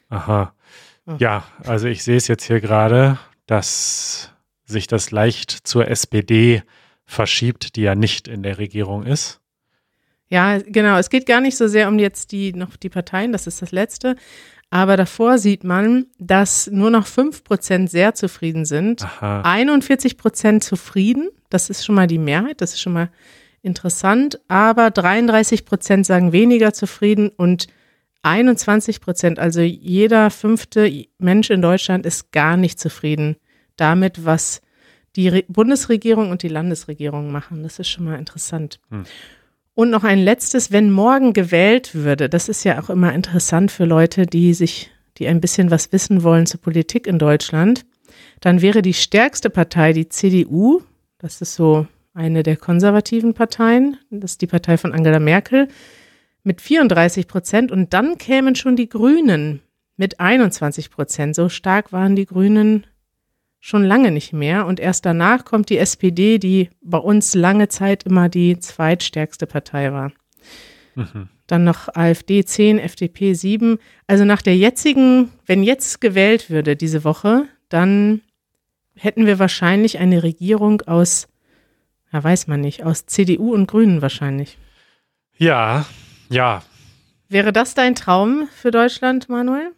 Aha. 0.09 0.53
Ja, 1.19 1.45
also 1.65 1.87
ich 1.87 2.03
sehe 2.03 2.17
es 2.17 2.29
jetzt 2.29 2.45
hier 2.45 2.61
gerade, 2.61 3.19
dass 3.47 4.33
sich 4.65 4.87
das 4.89 5.11
leicht 5.13 5.51
zur 5.51 5.89
SPD 5.89 6.63
verschiebt, 7.05 7.77
die 7.77 7.83
ja 7.83 7.95
nicht 7.95 8.27
in 8.27 8.43
der 8.43 8.59
Regierung 8.59 9.05
ist. 9.05 9.41
Ja, 10.29 10.59
genau. 10.59 10.99
Es 10.99 11.11
geht 11.11 11.27
gar 11.27 11.41
nicht 11.41 11.57
so 11.57 11.69
sehr 11.69 11.87
um 11.87 12.01
jetzt 12.01 12.33
die 12.33 12.53
noch 12.53 12.77
die 12.77 12.89
Parteien, 12.89 13.31
das 13.31 13.47
ist 13.47 13.63
das 13.63 13.71
Letzte. 13.71 14.17
Aber 14.71 14.97
davor 14.97 15.39
sieht 15.39 15.63
man, 15.63 16.07
dass 16.19 16.67
nur 16.67 16.91
noch 16.91 17.07
5% 17.07 17.89
sehr 17.89 18.15
zufrieden 18.15 18.65
sind. 18.65 19.05
Aha. 19.05 19.43
41% 19.43 20.61
zufrieden, 20.61 21.29
das 21.51 21.71
ist 21.71 21.85
schon 21.85 21.95
mal 21.95 22.09
die 22.09 22.19
Mehrheit, 22.19 22.61
das 22.61 22.73
ist 22.73 22.81
schon 22.81 22.93
mal 22.93 23.11
interessant. 23.67 24.41
Aber 24.49 24.87
33% 24.89 26.05
sagen 26.05 26.33
weniger 26.33 26.73
zufrieden 26.73 27.29
und 27.29 27.67
21%, 28.23 29.39
also 29.39 29.61
jeder 29.61 30.31
fünfte 30.31 30.91
Mensch 31.19 31.51
in 31.51 31.63
Deutschland 31.63 32.07
ist 32.07 32.33
gar 32.33 32.57
nicht 32.57 32.81
zufrieden 32.81 33.37
damit, 33.77 34.25
was 34.25 34.63
die 35.15 35.29
Re 35.29 35.45
Bundesregierung 35.49 36.31
und 36.31 36.43
die 36.43 36.49
Landesregierung 36.49 37.31
machen. 37.31 37.63
Das 37.63 37.79
ist 37.79 37.89
schon 37.89 38.05
mal 38.05 38.19
interessant. 38.19 38.81
Hm. 38.91 39.05
Und 39.75 39.91
noch 39.91 40.05
ein 40.05 40.19
letztes, 40.19 40.73
wenn 40.73 40.91
morgen 40.91 41.35
gewählt 41.35 41.95
würde, 41.95 42.29
das 42.29 42.49
ist 42.49 42.65
ja 42.65 42.83
auch 42.83 42.91
immer 42.91 43.13
interessant 43.13 43.71
für 43.71 43.85
Leute, 43.85 44.27
die 44.27 44.55
sich, 44.55 44.91
die 45.19 45.29
ein 45.29 45.41
bisschen 45.41 45.71
was 45.71 45.93
wissen 45.93 46.23
wollen 46.23 46.47
zur 46.47 46.61
Politik 46.61 47.07
in 47.07 47.19
Deutschland, 47.19 47.85
dann 48.41 48.63
wäre 48.63 48.83
die 48.83 48.95
stärkste 48.95 49.51
Partei 49.51 49.93
die 49.93 50.09
CDU. 50.09 50.83
Das 51.19 51.43
ist 51.43 51.55
so 51.55 51.87
eine 52.17 52.43
der 52.43 52.57
konservativen 52.57 53.35
Parteien. 53.35 53.99
Das 54.11 54.33
ist 54.33 54.41
die 54.41 54.47
Partei 54.47 54.79
von 54.79 54.93
Angela 54.93 55.21
Merkel 55.21 55.69
mit 56.43 56.61
34 56.61 57.29
Prozent. 57.29 57.71
Und 57.71 57.93
dann 57.93 58.19
kämen 58.19 58.55
schon 58.55 58.75
die 58.75 58.89
Grünen 58.89 59.61
mit 59.97 60.19
21 60.19 60.91
Prozent. 60.91 61.37
So 61.37 61.49
stark 61.49 61.93
waren 61.93 62.17
die 62.17 62.27
Grünen 62.27 62.87
schon 63.61 63.85
lange 63.85 64.11
nicht 64.11 64.33
mehr. 64.33 64.67
Und 64.67 64.81
erst 64.81 65.05
danach 65.05 65.45
kommt 65.45 65.69
die 65.69 65.79
SPD, 65.79 66.39
die 66.39 66.71
bei 66.81 66.99
uns 66.99 67.35
lange 67.35 67.69
Zeit 67.69 68.05
immer 68.05 68.29
die 68.29 68.59
zweitstärkste 68.59 69.47
Partei 69.47 69.93
war. 69.93 70.13
Mhm. 70.95 71.29
Dann 71.47 71.65
noch 71.65 71.95
AfD 71.95 72.45
10, 72.45 72.79
FDP 72.79 73.35
7. 73.35 73.79
Also 74.07 74.25
nach 74.25 74.41
der 74.41 74.57
jetzigen, 74.57 75.31
wenn 75.45 75.63
jetzt 75.63 76.01
gewählt 76.01 76.49
würde 76.49 76.77
diese 76.77 77.05
Woche, 77.05 77.45
dann 77.69 78.23
hätten 78.95 79.27
wir 79.27 79.39
wahrscheinlich 79.39 79.99
eine 79.99 80.23
Regierung 80.23 80.81
aus, 80.83 81.29
ja 82.17 82.25
weiß 82.25 82.47
man 82.47 82.61
nicht, 82.63 82.83
aus 82.85 83.05
CDU 83.07 83.53
und 83.53 83.67
Grünen 83.67 84.01
wahrscheinlich. 84.03 84.57
Ja, 85.37 85.85
ja. 86.31 86.63
Wäre 87.29 87.53
das 87.53 87.75
dein 87.75 87.95
Traum 87.95 88.49
für 88.55 88.71
Deutschland, 88.71 89.29
Manuel? 89.29 89.73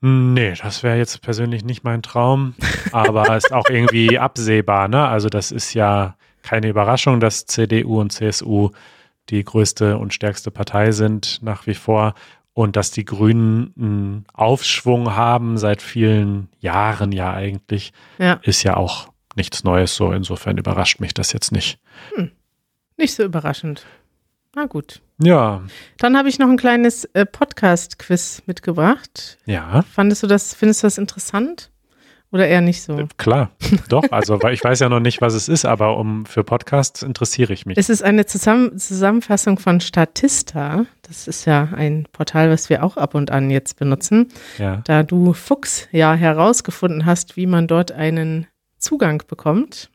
Nee, 0.00 0.52
das 0.62 0.82
wäre 0.82 0.98
jetzt 0.98 1.22
persönlich 1.22 1.64
nicht 1.64 1.82
mein 1.84 2.02
Traum, 2.02 2.54
aber 2.92 3.34
ist 3.36 3.52
auch 3.52 3.64
irgendwie 3.70 4.18
absehbar, 4.18 4.88
ne? 4.88 5.08
Also 5.08 5.28
das 5.30 5.50
ist 5.50 5.72
ja 5.72 6.16
keine 6.42 6.68
Überraschung, 6.68 7.20
dass 7.20 7.46
CDU 7.46 8.00
und 8.00 8.10
CSU 8.12 8.70
die 9.30 9.42
größte 9.42 9.96
und 9.96 10.12
stärkste 10.12 10.50
Partei 10.50 10.92
sind 10.92 11.38
nach 11.42 11.66
wie 11.66 11.72
vor 11.74 12.12
und 12.52 12.76
dass 12.76 12.90
die 12.90 13.06
Grünen 13.06 13.72
einen 13.78 14.24
Aufschwung 14.34 15.16
haben 15.16 15.56
seit 15.56 15.80
vielen 15.80 16.48
Jahren 16.60 17.10
ja 17.10 17.32
eigentlich, 17.32 17.94
Ja. 18.18 18.38
ist 18.42 18.62
ja 18.64 18.76
auch 18.76 19.08
nichts 19.36 19.64
Neues 19.64 19.94
so. 19.94 20.12
Insofern 20.12 20.58
überrascht 20.58 21.00
mich 21.00 21.14
das 21.14 21.32
jetzt 21.32 21.52
nicht. 21.52 21.78
Nicht 22.96 23.14
so 23.14 23.24
überraschend. 23.24 23.84
Na 24.54 24.66
gut. 24.66 25.00
Ja, 25.20 25.62
Dann 25.98 26.16
habe 26.16 26.28
ich 26.28 26.38
noch 26.38 26.48
ein 26.48 26.56
kleines 26.56 27.04
äh, 27.06 27.26
Podcast-Quiz 27.26 28.42
mitgebracht. 28.46 29.38
ja, 29.46 29.82
Fandest 29.82 30.22
du 30.22 30.26
das, 30.26 30.54
findest 30.54 30.82
du 30.82 30.86
das 30.86 30.98
interessant? 30.98 31.70
Oder 32.30 32.48
eher 32.48 32.60
nicht 32.62 32.82
so? 32.82 33.06
klar. 33.16 33.52
Doch, 33.88 34.02
also 34.10 34.42
weil 34.42 34.54
ich 34.54 34.64
weiß 34.64 34.80
ja 34.80 34.88
noch 34.88 34.98
nicht, 34.98 35.20
was 35.20 35.34
es 35.34 35.48
ist, 35.48 35.64
aber 35.64 35.96
um 35.96 36.26
für 36.26 36.42
Podcasts 36.42 37.02
interessiere 37.02 37.52
ich 37.52 37.64
mich. 37.64 37.78
Es 37.78 37.88
ist 37.88 38.02
eine 38.02 38.26
Zusammen 38.26 38.76
Zusammenfassung 38.76 39.56
von 39.60 39.80
Statista. 39.80 40.84
Das 41.02 41.28
ist 41.28 41.44
ja 41.44 41.68
ein 41.76 42.08
Portal, 42.10 42.50
was 42.50 42.68
wir 42.70 42.82
auch 42.82 42.96
ab 42.96 43.14
und 43.14 43.30
an 43.30 43.50
jetzt 43.50 43.76
benutzen. 43.78 44.32
Ja. 44.58 44.82
Da 44.84 45.04
du 45.04 45.32
Fuchs 45.32 45.86
ja 45.92 46.14
herausgefunden 46.14 47.06
hast, 47.06 47.36
wie 47.36 47.46
man 47.46 47.68
dort 47.68 47.92
einen 47.92 48.48
Zugang 48.84 49.22
bekommt. 49.26 49.90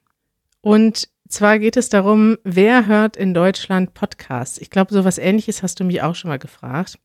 Und 0.62 1.08
zwar 1.30 1.60
geht 1.60 1.78
es 1.78 1.90
darum, 1.90 2.38
wer 2.44 2.88
hört 2.88 3.16
in 3.16 3.34
Deutschland 3.34 3.94
Podcasts? 3.94 4.58
Ich 4.58 4.70
glaube, 4.70 4.94
sowas 4.94 5.18
ähnliches 5.18 5.64
hast 5.64 5.80
du 5.80 5.84
mich 5.84 6.02
auch 6.02 6.16
schon 6.16 6.30
mal 6.30 6.40
gefragt. 6.40 6.98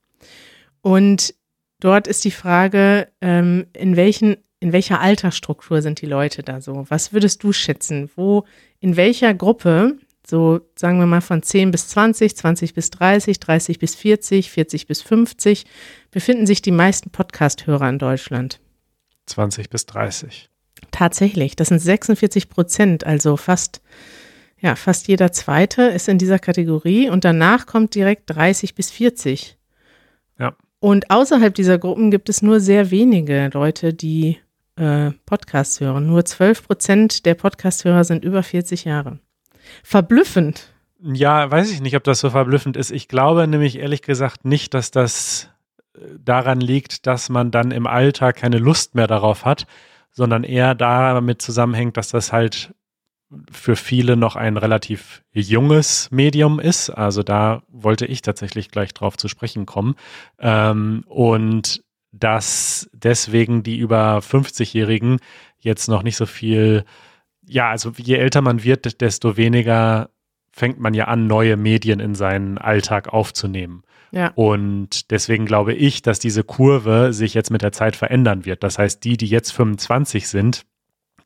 Und 0.81 1.35
dort 1.81 2.07
ist 2.07 2.25
die 2.25 2.31
Frage, 2.31 3.09
ähm, 3.21 3.67
in 3.75 3.97
welchen, 3.97 4.39
in 4.61 4.73
welcher 4.73 5.01
Altersstruktur 5.01 5.83
sind 5.83 6.01
die 6.01 6.07
Leute 6.07 6.43
da 6.43 6.61
so? 6.61 6.87
Was 6.89 7.13
würdest 7.13 7.43
du 7.43 7.53
schätzen? 7.53 8.11
Wo, 8.17 8.45
in 8.81 8.97
welcher 8.97 9.35
Gruppe, 9.35 9.99
so 10.27 10.61
sagen 10.77 10.99
wir 10.99 11.07
mal 11.07 11.21
von 11.21 11.43
10 11.43 11.71
bis 11.71 11.89
20, 11.89 12.35
20 12.35 12.73
bis 12.73 12.91
30, 12.91 13.39
30 13.41 13.79
bis 13.79 13.95
40, 13.95 14.51
40 14.51 14.87
bis 14.87 15.03
50, 15.03 15.67
befinden 16.11 16.47
sich 16.47 16.63
die 16.63 16.71
meisten 16.71 17.11
Podcast-Hörer 17.11 17.91
in 17.91 17.99
Deutschland? 17.99 18.59
20 19.27 19.69
bis 19.69 19.85
30. 19.85 20.49
Tatsächlich, 20.91 21.57
das 21.57 21.69
sind 21.69 21.79
46 21.79 22.49
Prozent, 22.49 23.05
also 23.05 23.37
fast, 23.37 23.83
ja, 24.61 24.77
fast 24.77 25.09
jeder 25.09 25.33
Zweite 25.33 25.83
ist 25.83 26.09
in 26.09 26.19
dieser 26.19 26.39
Kategorie 26.39 27.11
und 27.11 27.25
danach 27.25 27.67
kommt 27.67 27.95
direkt 27.95 28.35
30 28.35 28.75
bis 28.75 28.91
40. 28.91 29.57
Ja. 30.39 30.55
Und 30.81 31.11
außerhalb 31.11 31.55
dieser 31.55 31.79
Gruppen 31.79 32.11
gibt 32.11 32.29
es 32.29 32.43
nur 32.43 32.61
sehr 32.61 32.91
wenige 32.91 33.51
Leute, 33.53 33.95
die 33.95 34.39
äh, 34.77 35.13
Podcasts 35.27 35.81
hören. 35.81 36.07
Nur 36.07 36.25
12 36.25 36.67
Prozent 36.67 37.27
der 37.27 37.35
Podcast-Hörer 37.35 38.05
sind 38.05 38.25
über 38.25 38.43
40 38.43 38.85
Jahre. 38.85 39.19
Verblüffend. 39.83 40.73
Ja, 41.01 41.51
weiß 41.51 41.71
ich 41.71 41.81
nicht, 41.81 41.97
ob 41.97 42.05
das 42.05 42.21
so 42.21 42.31
verblüffend 42.31 42.77
ist. 42.77 42.91
Ich 42.91 43.09
glaube 43.09 43.47
nämlich 43.47 43.79
ehrlich 43.79 44.03
gesagt 44.03 44.45
nicht, 44.45 44.75
dass 44.75 44.91
das 44.91 45.51
äh, 45.95 46.01
daran 46.19 46.61
liegt, 46.61 47.07
dass 47.07 47.29
man 47.29 47.51
dann 47.51 47.71
im 47.71 47.87
Alter 47.87 48.33
keine 48.33 48.59
Lust 48.59 48.95
mehr 48.95 49.07
darauf 49.07 49.45
hat, 49.45 49.67
sondern 50.15 50.45
eher 50.45 50.75
damit 50.75 51.43
zusammenhängt, 51.43 51.97
dass 51.97 52.09
das 52.09 52.33
halt 52.33 52.73
für 53.51 53.77
viele 53.77 54.17
noch 54.17 54.37
ein 54.37 54.57
relativ 54.57 55.23
junges 55.33 56.11
Medium 56.11 56.61
ist. 56.61 56.89
Also 56.91 57.23
da 57.23 57.63
wollte 57.69 58.07
ich 58.07 58.23
tatsächlich 58.23 58.71
gleich 58.71 58.95
drauf 58.95 59.17
zu 59.17 59.29
sprechen 59.29 59.67
kommen. 59.67 59.97
Ähm, 60.39 61.05
und 61.07 61.83
dass 62.13 62.89
deswegen 62.93 63.65
die 63.65 63.77
über 63.77 64.19
50-Jährigen 64.19 65.19
jetzt 65.59 65.89
noch 65.89 66.05
nicht 66.05 66.17
so 66.17 66.27
viel, 66.27 66.85
ja, 67.45 67.71
also 67.71 67.93
je 67.97 68.17
älter 68.17 68.41
man 68.41 68.63
wird, 68.63 69.01
desto 69.01 69.37
weniger 69.37 70.11
fängt 70.53 70.79
man 70.79 70.95
ja 70.95 71.07
an, 71.07 71.27
neue 71.27 71.57
Medien 71.57 71.99
in 71.99 72.15
seinen 72.15 72.59
Alltag 72.59 73.13
aufzunehmen. 73.13 73.83
Ja. 74.15 74.33
Und 74.37 75.11
deswegen 75.11 75.45
glaube 75.45 75.75
ich, 75.75 76.03
dass 76.03 76.19
diese 76.21 76.45
Kurve 76.45 77.13
sich 77.13 77.35
jetzt 77.35 77.51
mit 77.51 77.63
der 77.63 77.73
Zeit 77.73 77.97
verändern 77.97 78.45
wird. 78.45 78.63
Das 78.63 78.79
heißt, 78.79 79.03
die, 79.03 79.17
die 79.17 79.27
jetzt 79.27 79.51
25 79.53 80.29
sind, 80.29 80.65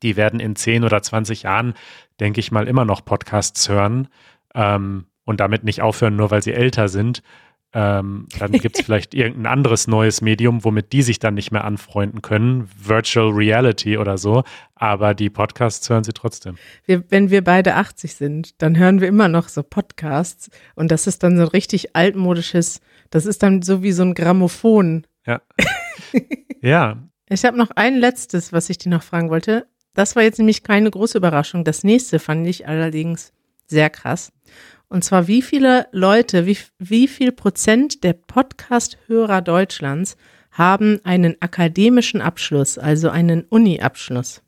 die 0.02 0.16
werden 0.16 0.40
in 0.40 0.56
10 0.56 0.84
oder 0.84 1.02
20 1.02 1.42
Jahren, 1.42 1.74
denke 2.18 2.40
ich 2.40 2.50
mal, 2.50 2.66
immer 2.66 2.84
noch 2.84 3.04
Podcasts 3.04 3.68
hören 3.68 4.08
ähm, 4.54 5.06
und 5.24 5.40
damit 5.40 5.64
nicht 5.64 5.82
aufhören, 5.82 6.16
nur 6.16 6.30
weil 6.30 6.42
sie 6.42 6.52
älter 6.52 6.88
sind. 6.88 7.22
Ähm, 7.74 8.26
dann 8.38 8.52
gibt 8.52 8.78
es 8.78 8.84
vielleicht 8.84 9.14
irgendein 9.14 9.46
anderes 9.46 9.86
neues 9.86 10.20
Medium, 10.20 10.64
womit 10.64 10.92
die 10.92 11.02
sich 11.02 11.18
dann 11.18 11.34
nicht 11.34 11.50
mehr 11.50 11.64
anfreunden 11.64 12.22
können. 12.22 12.68
Virtual 12.76 13.30
Reality 13.30 13.98
oder 13.98 14.18
so. 14.18 14.44
Aber 14.74 15.14
die 15.14 15.30
Podcasts 15.30 15.88
hören 15.90 16.04
sie 16.04 16.12
trotzdem. 16.12 16.56
Wir, 16.84 17.04
wenn 17.10 17.30
wir 17.30 17.42
beide 17.42 17.74
80 17.74 18.14
sind, 18.14 18.62
dann 18.62 18.78
hören 18.78 19.00
wir 19.00 19.08
immer 19.08 19.28
noch 19.28 19.48
so 19.48 19.62
Podcasts 19.62 20.50
und 20.74 20.90
das 20.90 21.06
ist 21.06 21.22
dann 21.22 21.36
so 21.36 21.42
ein 21.42 21.48
richtig 21.48 21.94
altmodisches, 21.96 22.80
das 23.10 23.26
ist 23.26 23.42
dann 23.42 23.62
so 23.62 23.82
wie 23.82 23.92
so 23.92 24.02
ein 24.02 24.14
Grammophon. 24.14 25.06
Ja. 25.26 25.42
ja. 26.62 26.96
Ich 27.28 27.44
habe 27.44 27.58
noch 27.58 27.70
ein 27.72 27.96
letztes, 27.96 28.52
was 28.52 28.70
ich 28.70 28.78
dir 28.78 28.88
noch 28.88 29.02
fragen 29.02 29.28
wollte. 29.28 29.66
Das 29.94 30.16
war 30.16 30.22
jetzt 30.22 30.38
nämlich 30.38 30.62
keine 30.62 30.90
große 30.90 31.18
Überraschung. 31.18 31.64
Das 31.64 31.84
nächste 31.84 32.18
fand 32.18 32.46
ich 32.46 32.66
allerdings 32.68 33.32
sehr 33.66 33.90
krass. 33.90 34.32
Und 34.88 35.04
zwar, 35.04 35.26
wie 35.26 35.42
viele 35.42 35.86
Leute, 35.92 36.46
wie, 36.46 36.58
wie 36.78 37.08
viel 37.08 37.32
Prozent 37.32 38.04
der 38.04 38.14
Podcast-Hörer 38.14 39.42
Deutschlands 39.42 40.16
haben 40.50 41.00
einen 41.04 41.36
akademischen 41.40 42.22
Abschluss, 42.22 42.78
also 42.78 43.10
einen 43.10 43.42
Uni-Abschluss? 43.42 44.42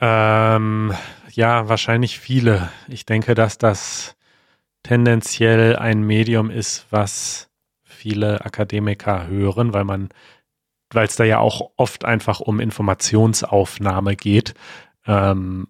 Ähm, 0.00 0.94
ja, 1.32 1.68
wahrscheinlich 1.68 2.18
viele. 2.18 2.70
Ich 2.88 3.06
denke, 3.06 3.34
dass 3.34 3.58
das 3.58 4.16
tendenziell 4.82 5.76
ein 5.76 6.02
Medium 6.02 6.50
ist, 6.50 6.86
was 6.90 7.50
viele 7.82 8.44
Akademiker 8.44 9.26
hören, 9.26 9.72
weil 9.74 9.84
man, 9.84 10.08
weil 10.90 11.06
es 11.06 11.16
da 11.16 11.24
ja 11.24 11.38
auch 11.38 11.72
oft 11.76 12.04
einfach 12.04 12.40
um 12.40 12.60
Informationsaufnahme 12.60 14.16
geht. 14.16 14.54
Ähm, 15.06 15.68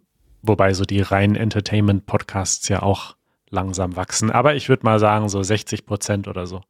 wobei 0.49 0.73
so 0.75 0.85
die 0.85 1.01
reinen 1.01 1.37
Entertainment-Podcasts 1.37 2.69
ja 2.69 2.83
auch 2.83 3.17
langsam 3.51 3.97
wachsen. 3.97 4.31
Aber 4.31 4.55
ich 4.55 4.69
würde 4.69 4.85
mal 4.85 4.99
sagen, 4.99 5.29
so 5.29 5.43
60 5.43 5.87
Prozent 5.87 6.29
oder 6.29 6.47
so. 6.47 6.63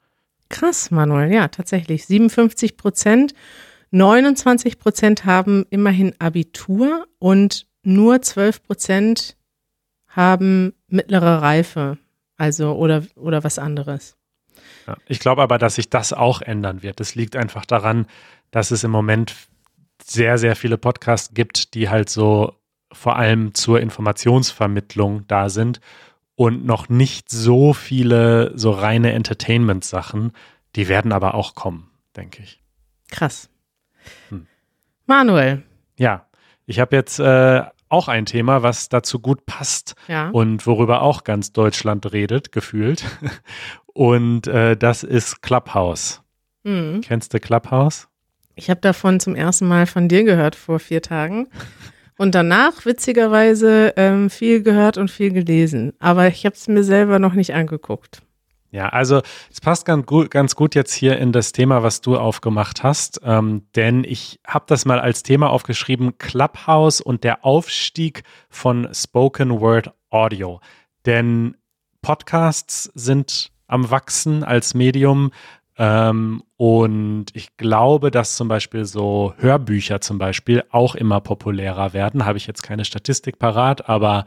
Krass, 0.49 0.91
Manuel, 0.91 1.33
ja, 1.33 1.49
tatsächlich. 1.49 2.07
57 2.07 2.77
Prozent. 2.77 3.35
29 3.91 4.79
Prozent 4.79 5.25
haben 5.25 5.65
immerhin 5.71 6.15
Abitur 6.19 7.07
und 7.19 7.67
nur 7.83 8.21
12 8.21 8.63
Prozent 8.63 9.37
haben 10.09 10.75
mittlere 10.89 11.43
Reife, 11.43 11.99
also 12.37 12.75
oder, 12.75 13.03
oder 13.17 13.45
was 13.45 13.59
anderes. 13.59 14.17
Ja, 14.87 14.97
ich 15.07 15.21
glaube 15.21 15.43
aber, 15.43 15.59
dass 15.59 15.77
sich 15.77 15.91
das 15.91 16.13
auch 16.13 16.43
ändern 16.43 16.83
wird. 16.83 17.01
Das 17.01 17.15
liegt 17.15 17.37
einfach 17.37 17.67
daran, 17.67 18.07
dass 18.51 18.71
es 18.71 18.85
im 18.85 18.91
Moment 18.91 19.35
sehr, 20.03 20.39
sehr 20.39 20.57
viele 20.57 20.79
Podcasts 20.79 21.35
gibt, 21.35 21.75
die 21.75 21.89
halt 21.89 22.09
so 22.09 22.55
vor 22.93 23.17
allem 23.17 23.55
zur 23.55 23.81
Informationsvermittlung 23.81 25.27
da 25.27 25.49
sind 25.49 25.81
und 26.35 26.65
noch 26.65 26.89
nicht 26.89 27.31
so 27.31 27.73
viele 27.73 28.53
so 28.57 28.71
reine 28.71 29.13
Entertainment-Sachen. 29.13 30.33
Die 30.77 30.89
werden 30.89 31.13
aber 31.13 31.35
auch 31.35 31.55
kommen, 31.55 31.91
denke 32.17 32.43
ich. 32.43 32.63
Krass. 33.11 33.49
Hm. 34.29 34.47
Manuel. 35.07 35.63
Ja, 35.99 36.27
ich 36.67 36.81
habe 36.81 36.97
jetzt 36.97 37.19
äh, 37.19 37.63
auch 37.89 38.09
ein 38.09 38.27
Thema, 38.27 38.63
was 38.63 38.89
dazu 38.89 39.21
gut 39.21 39.47
passt 39.47 39.95
ja. 40.09 40.29
und 40.31 40.67
worüber 40.67 41.03
auch 41.03 41.25
ganz 41.25 41.53
Deutschland 41.53 42.13
redet, 42.13 42.53
gefühlt. 42.53 43.05
Und 43.87 44.47
äh, 44.47 44.77
das 44.77 45.05
ist 45.05 45.41
Clubhouse. 45.41 46.21
Mhm. 46.65 47.01
Kennst 47.01 47.33
du 47.33 47.41
Clubhouse? 47.41 48.09
Ich 48.55 48.69
habe 48.69 48.81
davon 48.81 49.21
zum 49.21 49.35
ersten 49.35 49.67
Mal 49.67 49.87
von 49.87 50.09
dir 50.09 50.25
gehört 50.25 50.55
vor 50.55 50.79
vier 50.79 51.01
Tagen. 51.01 51.49
Und 52.19 52.35
danach, 52.35 52.87
witzigerweise, 52.87 53.93
ähm, 53.97 54.31
viel 54.31 54.63
gehört 54.63 54.97
und 54.97 55.11
viel 55.11 55.33
gelesen. 55.33 55.93
Aber 55.99 56.29
ich 56.29 56.47
habe 56.47 56.55
es 56.55 56.67
mir 56.67 56.83
selber 56.83 57.19
noch 57.19 57.35
nicht 57.35 57.55
angeguckt. 57.55 58.23
Ja, 58.71 58.89
also 58.89 59.23
es 59.51 59.61
passt 59.61 59.87
ganz 59.87 60.07
gut, 60.07 60.31
ganz 60.31 60.57
gut 60.57 60.75
jetzt 60.75 60.93
hier 60.93 61.19
in 61.19 61.33
das 61.33 61.53
Thema, 61.53 61.83
was 61.83 62.01
du 62.01 62.19
aufgemacht 62.19 62.83
hast, 62.83 63.21
ähm, 63.25 63.63
denn 63.75 64.05
ich 64.05 64.41
habe 64.47 64.65
das 64.69 64.85
mal 64.85 64.99
als 64.99 65.23
Thema 65.23 65.51
aufgeschrieben, 65.51 66.19
Clubhouse 66.19 67.01
und 67.01 67.25
der 67.25 67.45
Aufstieg 67.45 68.23
von 68.51 68.89
Spoken 68.93 69.61
Word 69.61 69.95
Audio. 70.11 70.61
Denn 71.07 71.57
Podcasts 72.03 72.91
sind 72.95 73.51
am 73.67 73.91
Wachsen 73.91 74.45
als 74.45 74.75
Medium. 74.75 75.31
Ähm, 75.79 76.43
und 76.57 77.27
ich 77.35 77.57
glaube, 77.57 78.11
dass 78.11 78.37
zum 78.37 78.49
Beispiel 78.49 78.85
so 78.85 79.35
Hörbücher 79.39 80.01
zum 80.01 80.19
Beispiel 80.19 80.65
auch 80.71 80.95
immer 80.95 81.21
populärer 81.21 81.93
werden. 81.93 82.25
Habe 82.25 82.39
ich 82.39 82.47
jetzt 82.47 82.63
keine 82.63 82.85
Statistik 82.85 83.39
parat, 83.39 83.89
aber 83.89 84.25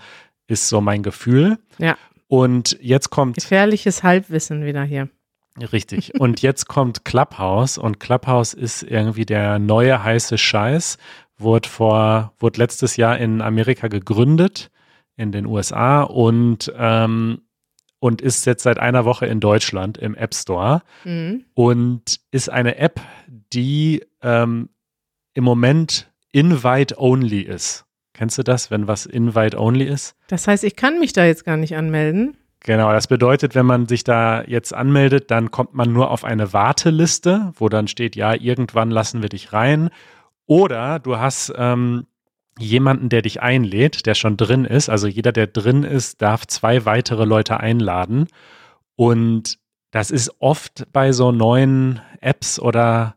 ist 0.47 0.69
so 0.69 0.81
mein 0.81 1.03
Gefühl. 1.03 1.57
Ja. 1.77 1.97
Und 2.27 2.77
jetzt 2.81 3.09
kommt. 3.09 3.35
Gefährliches 3.35 4.03
Halbwissen 4.03 4.63
wieder 4.63 4.83
hier. 4.83 5.09
Richtig. 5.57 6.19
Und 6.19 6.41
jetzt 6.41 6.67
kommt 6.67 7.03
Clubhouse 7.03 7.77
und 7.77 7.99
Clubhouse 7.99 8.53
ist 8.53 8.83
irgendwie 8.83 9.25
der 9.25 9.59
neue 9.59 10.03
heiße 10.03 10.37
Scheiß. 10.37 10.97
Wurde 11.37 11.67
vor, 11.67 12.33
wurde 12.37 12.59
letztes 12.59 12.97
Jahr 12.97 13.17
in 13.17 13.41
Amerika 13.41 13.87
gegründet, 13.87 14.69
in 15.15 15.31
den 15.31 15.45
USA 15.45 16.03
und 16.03 16.71
ähm, 16.77 17.41
und 17.99 18.21
ist 18.21 18.45
jetzt 18.45 18.63
seit 18.63 18.79
einer 18.79 19.05
Woche 19.05 19.25
in 19.25 19.39
Deutschland 19.39 19.97
im 19.97 20.15
App 20.15 20.33
Store 20.33 20.81
mhm. 21.03 21.45
und 21.53 22.19
ist 22.31 22.49
eine 22.49 22.77
App, 22.77 23.01
die 23.53 24.05
ähm, 24.21 24.69
im 25.33 25.43
Moment 25.43 26.11
Invite-only 26.31 27.41
ist. 27.41 27.85
Kennst 28.13 28.37
du 28.37 28.43
das, 28.43 28.71
wenn 28.71 28.87
was 28.87 29.05
Invite-only 29.05 29.85
ist? 29.85 30.15
Das 30.27 30.47
heißt, 30.47 30.63
ich 30.63 30.75
kann 30.75 30.99
mich 30.99 31.13
da 31.13 31.25
jetzt 31.25 31.45
gar 31.45 31.57
nicht 31.57 31.75
anmelden. 31.75 32.37
Genau, 32.61 32.91
das 32.91 33.07
bedeutet, 33.07 33.55
wenn 33.55 33.65
man 33.65 33.87
sich 33.87 34.03
da 34.03 34.43
jetzt 34.43 34.73
anmeldet, 34.73 35.31
dann 35.31 35.49
kommt 35.51 35.73
man 35.73 35.93
nur 35.93 36.11
auf 36.11 36.25
eine 36.25 36.51
Warteliste, 36.51 37.53
wo 37.55 37.69
dann 37.69 37.87
steht, 37.87 38.17
ja, 38.17 38.33
irgendwann 38.33 38.91
lassen 38.91 39.21
wir 39.21 39.29
dich 39.29 39.53
rein. 39.53 39.89
Oder 40.45 40.99
du 40.99 41.17
hast 41.17 41.53
ähm, 41.55 42.07
jemanden, 42.59 43.09
der 43.09 43.21
dich 43.21 43.41
einlädt, 43.41 44.05
der 44.05 44.15
schon 44.15 44.37
drin 44.37 44.65
ist. 44.65 44.89
Also 44.89 45.07
jeder, 45.07 45.31
der 45.31 45.47
drin 45.47 45.83
ist, 45.83 46.21
darf 46.21 46.45
zwei 46.45 46.85
weitere 46.85 47.25
Leute 47.25 47.59
einladen. 47.59 48.27
Und 48.95 49.57
das 49.91 50.11
ist 50.11 50.31
oft 50.39 50.87
bei 50.91 51.11
so 51.11 51.31
neuen 51.31 52.01
Apps 52.21 52.59
oder 52.59 53.15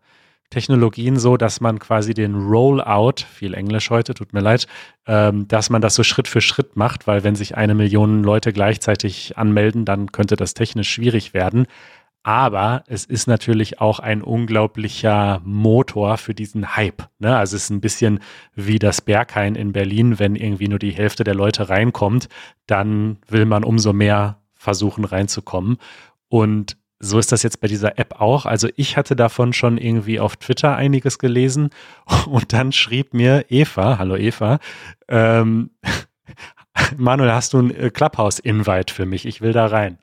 Technologien 0.53 1.19
so, 1.19 1.37
dass 1.37 1.61
man 1.61 1.79
quasi 1.79 2.15
den 2.15 2.35
Rollout, 2.35 3.25
viel 3.33 3.55
Englisch 3.55 3.91
heute, 3.91 4.15
tut 4.15 4.33
mir 4.33 4.41
leid, 4.41 4.67
ähm, 5.07 5.49
dass 5.49 5.71
man 5.71 5.81
das 5.81 5.95
so 5.95 6.03
Schritt 6.03 6.29
für 6.29 6.43
Schritt 6.43 6.77
macht, 6.77 7.07
weil 7.07 7.25
wenn 7.25 7.35
sich 7.35 7.57
eine 7.57 7.75
Million 7.75 8.23
Leute 8.23 8.53
gleichzeitig 8.53 9.39
anmelden, 9.39 9.85
dann 9.85 10.13
könnte 10.13 10.37
das 10.37 10.55
technisch 10.55 10.91
schwierig 10.91 11.33
werden. 11.33 11.67
Aber 12.25 12.85
es 12.87 13.05
ist 13.05 13.27
natürlich 13.27 13.81
auch 13.81 13.99
ein 13.99 14.23
unglaublicher 14.23 15.41
Motor 15.45 16.19
für 16.19 16.35
diesen 16.35 16.77
Hype. 16.77 17.09
Ne? 17.19 17.37
Also 17.37 17.57
es 17.57 17.65
ist 17.65 17.71
ein 17.71 17.81
bisschen 17.81 18.21
wie 18.55 18.79
das 18.79 19.01
Berghain 19.01 19.57
in 19.57 19.73
Berlin. 19.73 20.19
Wenn 20.21 20.37
irgendwie 20.37 20.69
nur 20.69 20.79
die 20.79 20.93
Hälfte 20.93 21.25
der 21.25 21.35
Leute 21.35 21.69
reinkommt, 21.69 22.29
dann 22.67 23.19
will 23.27 23.45
man 23.45 23.65
umso 23.65 23.93
mehr 23.93 24.39
versuchen 24.55 25.05
reinzukommen. 25.05 25.79
Und 26.29 26.77
so 27.01 27.19
ist 27.19 27.33
das 27.33 27.43
jetzt 27.43 27.61
bei 27.61 27.67
dieser 27.67 27.99
App 27.99 28.21
auch. 28.21 28.47
Also 28.47 28.69
ich 28.77 28.97
hatte 28.97 29.17
davon 29.17 29.53
schon 29.53 29.77
irgendwie 29.77 30.21
auf 30.21 30.37
Twitter 30.37 30.77
einiges 30.77 31.19
gelesen 31.19 31.71
und 32.27 32.53
dann 32.53 32.71
schrieb 32.71 33.13
mir 33.13 33.47
Eva, 33.49 33.99
hallo 33.99 34.17
Eva, 34.17 34.61
ähm, 35.09 35.71
Manuel, 36.97 37.33
hast 37.33 37.53
du 37.53 37.59
ein 37.59 37.75
äh, 37.75 37.91
Clubhouse-Invite 37.91 38.93
für 38.93 39.07
mich? 39.07 39.27
Ich 39.27 39.41
will 39.41 39.53
da 39.53 39.67
rein. 39.67 39.99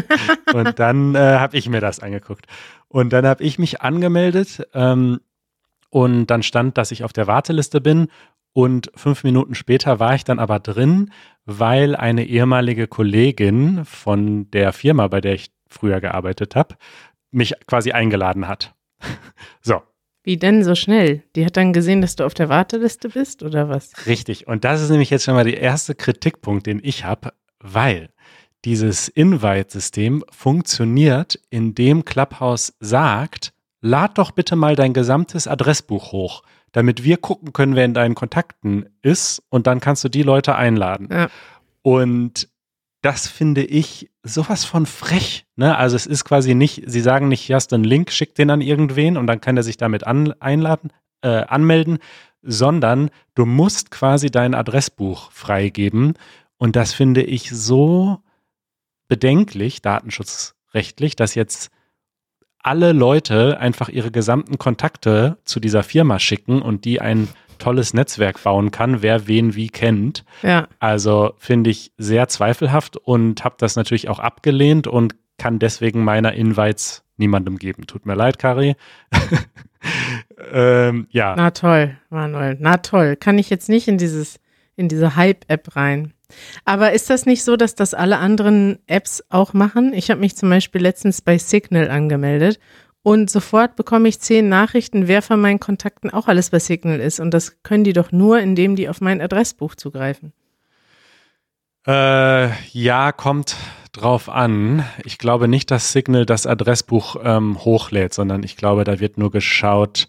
und 0.54 0.78
dann 0.78 1.14
äh, 1.14 1.18
habe 1.18 1.56
ich 1.56 1.68
mir 1.68 1.80
das 1.80 2.00
angeguckt. 2.00 2.46
Und 2.88 3.12
dann 3.12 3.26
habe 3.26 3.42
ich 3.42 3.58
mich 3.58 3.82
angemeldet 3.82 4.66
ähm, 4.72 5.20
und 5.90 6.26
dann 6.26 6.42
stand, 6.42 6.78
dass 6.78 6.92
ich 6.92 7.04
auf 7.04 7.12
der 7.12 7.26
Warteliste 7.26 7.80
bin. 7.80 8.08
Und 8.52 8.90
fünf 8.94 9.24
Minuten 9.24 9.54
später 9.54 9.98
war 9.98 10.14
ich 10.14 10.24
dann 10.24 10.38
aber 10.38 10.60
drin, 10.60 11.10
weil 11.44 11.96
eine 11.96 12.24
ehemalige 12.24 12.86
Kollegin 12.86 13.84
von 13.84 14.50
der 14.52 14.72
Firma, 14.72 15.08
bei 15.08 15.20
der 15.20 15.34
ich 15.34 15.50
früher 15.68 16.00
gearbeitet 16.00 16.54
habe, 16.54 16.76
mich 17.32 17.54
quasi 17.66 17.92
eingeladen 17.92 18.46
hat. 18.46 18.74
so, 19.60 19.82
wie 20.24 20.38
denn 20.38 20.64
so 20.64 20.74
schnell? 20.74 21.22
Die 21.36 21.44
hat 21.44 21.56
dann 21.56 21.72
gesehen, 21.72 22.00
dass 22.00 22.16
du 22.16 22.24
auf 22.24 22.34
der 22.34 22.48
Warteliste 22.48 23.10
bist 23.10 23.42
oder 23.42 23.68
was? 23.68 23.92
Richtig. 24.06 24.48
Und 24.48 24.64
das 24.64 24.80
ist 24.80 24.88
nämlich 24.88 25.10
jetzt 25.10 25.24
schon 25.24 25.34
mal 25.34 25.44
der 25.44 25.60
erste 25.60 25.94
Kritikpunkt, 25.94 26.66
den 26.66 26.80
ich 26.82 27.04
habe, 27.04 27.34
weil 27.60 28.08
dieses 28.64 29.08
Invite-System 29.08 30.24
funktioniert, 30.30 31.38
indem 31.50 32.06
Clubhouse 32.06 32.74
sagt, 32.80 33.52
lad 33.82 34.16
doch 34.16 34.30
bitte 34.30 34.56
mal 34.56 34.76
dein 34.76 34.94
gesamtes 34.94 35.46
Adressbuch 35.46 36.12
hoch, 36.12 36.42
damit 36.72 37.04
wir 37.04 37.18
gucken 37.18 37.52
können, 37.52 37.76
wer 37.76 37.84
in 37.84 37.92
deinen 37.92 38.14
Kontakten 38.14 38.86
ist 39.02 39.42
und 39.50 39.66
dann 39.66 39.80
kannst 39.80 40.02
du 40.04 40.08
die 40.08 40.22
Leute 40.22 40.54
einladen. 40.54 41.08
Ja. 41.12 41.28
Und 41.82 42.48
das 43.04 43.28
finde 43.28 43.62
ich 43.62 44.10
sowas 44.22 44.64
von 44.64 44.86
frech. 44.86 45.44
Ne? 45.56 45.76
Also 45.76 45.94
es 45.94 46.06
ist 46.06 46.24
quasi 46.24 46.54
nicht, 46.54 46.84
sie 46.86 47.02
sagen 47.02 47.28
nicht, 47.28 47.42
hier 47.42 47.56
hast 47.56 47.70
du 47.70 47.74
einen 47.74 47.84
Link, 47.84 48.10
schick 48.10 48.34
den 48.34 48.50
an 48.50 48.62
irgendwen 48.62 49.18
und 49.18 49.26
dann 49.26 49.42
kann 49.42 49.58
er 49.58 49.62
sich 49.62 49.76
damit 49.76 50.06
an, 50.06 50.32
einladen, 50.40 50.90
äh, 51.20 51.44
anmelden, 51.44 51.98
sondern 52.40 53.10
du 53.34 53.44
musst 53.44 53.90
quasi 53.90 54.30
dein 54.30 54.54
Adressbuch 54.54 55.30
freigeben. 55.32 56.14
Und 56.56 56.76
das 56.76 56.94
finde 56.94 57.22
ich 57.22 57.50
so 57.50 58.20
bedenklich, 59.06 59.82
datenschutzrechtlich, 59.82 61.14
dass 61.14 61.34
jetzt 61.34 61.70
alle 62.58 62.92
Leute 62.92 63.60
einfach 63.60 63.90
ihre 63.90 64.12
gesamten 64.12 64.56
Kontakte 64.56 65.36
zu 65.44 65.60
dieser 65.60 65.82
Firma 65.82 66.18
schicken 66.18 66.62
und 66.62 66.86
die 66.86 67.02
ein 67.02 67.28
tolles 67.58 67.94
Netzwerk 67.94 68.42
bauen 68.42 68.70
kann, 68.70 69.02
wer 69.02 69.26
wen 69.26 69.54
wie 69.54 69.68
kennt. 69.68 70.24
Ja. 70.42 70.68
Also 70.78 71.34
finde 71.38 71.70
ich 71.70 71.92
sehr 71.96 72.28
zweifelhaft 72.28 72.96
und 72.96 73.44
habe 73.44 73.56
das 73.58 73.76
natürlich 73.76 74.08
auch 74.08 74.18
abgelehnt 74.18 74.86
und 74.86 75.14
kann 75.38 75.58
deswegen 75.58 76.04
meiner 76.04 76.32
Invites 76.34 77.04
niemandem 77.16 77.58
geben. 77.58 77.86
Tut 77.86 78.06
mir 78.06 78.14
leid, 78.14 78.38
Kari. 78.38 78.76
ähm, 80.52 81.06
ja. 81.10 81.34
Na 81.36 81.50
toll, 81.50 81.96
Manuel. 82.10 82.56
Na 82.60 82.78
toll. 82.78 83.16
Kann 83.16 83.38
ich 83.38 83.50
jetzt 83.50 83.68
nicht 83.68 83.88
in 83.88 83.98
dieses, 83.98 84.40
in 84.76 84.88
diese 84.88 85.16
Hype-App 85.16 85.76
rein. 85.76 86.12
Aber 86.64 86.92
ist 86.92 87.10
das 87.10 87.26
nicht 87.26 87.44
so, 87.44 87.56
dass 87.56 87.74
das 87.74 87.94
alle 87.94 88.18
anderen 88.18 88.78
Apps 88.86 89.22
auch 89.28 89.52
machen? 89.52 89.92
Ich 89.94 90.10
habe 90.10 90.20
mich 90.20 90.36
zum 90.36 90.50
Beispiel 90.50 90.80
letztens 90.80 91.20
bei 91.20 91.38
Signal 91.38 91.90
angemeldet 91.90 92.58
und 93.04 93.28
sofort 93.28 93.76
bekomme 93.76 94.08
ich 94.08 94.18
zehn 94.18 94.48
Nachrichten, 94.48 95.08
wer 95.08 95.20
von 95.20 95.38
meinen 95.38 95.60
Kontakten 95.60 96.08
auch 96.08 96.26
alles 96.26 96.48
bei 96.48 96.58
Signal 96.58 97.00
ist. 97.00 97.20
Und 97.20 97.32
das 97.32 97.62
können 97.62 97.84
die 97.84 97.92
doch 97.92 98.12
nur, 98.12 98.38
indem 98.38 98.76
die 98.76 98.88
auf 98.88 99.02
mein 99.02 99.20
Adressbuch 99.20 99.74
zugreifen. 99.74 100.32
Äh, 101.86 102.48
ja, 102.70 103.12
kommt 103.12 103.56
drauf 103.92 104.30
an. 104.30 104.86
Ich 105.04 105.18
glaube 105.18 105.48
nicht, 105.48 105.70
dass 105.70 105.92
Signal 105.92 106.24
das 106.24 106.46
Adressbuch 106.46 107.16
ähm, 107.22 107.62
hochlädt, 107.62 108.14
sondern 108.14 108.42
ich 108.42 108.56
glaube, 108.56 108.84
da 108.84 108.98
wird 109.00 109.18
nur 109.18 109.30
geschaut, 109.30 110.08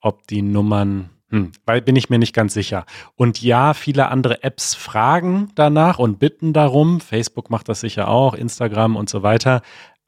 ob 0.00 0.26
die 0.26 0.42
Nummern, 0.42 1.10
hm, 1.30 1.52
weil 1.64 1.80
bin 1.80 1.94
ich 1.94 2.10
mir 2.10 2.18
nicht 2.18 2.34
ganz 2.34 2.54
sicher. 2.54 2.86
Und 3.14 3.40
ja, 3.40 3.72
viele 3.72 4.08
andere 4.08 4.42
Apps 4.42 4.74
fragen 4.74 5.52
danach 5.54 6.00
und 6.00 6.18
bitten 6.18 6.52
darum. 6.52 7.00
Facebook 7.00 7.50
macht 7.50 7.68
das 7.68 7.78
sicher 7.78 8.08
auch, 8.08 8.34
Instagram 8.34 8.96
und 8.96 9.08
so 9.08 9.22
weiter. 9.22 9.62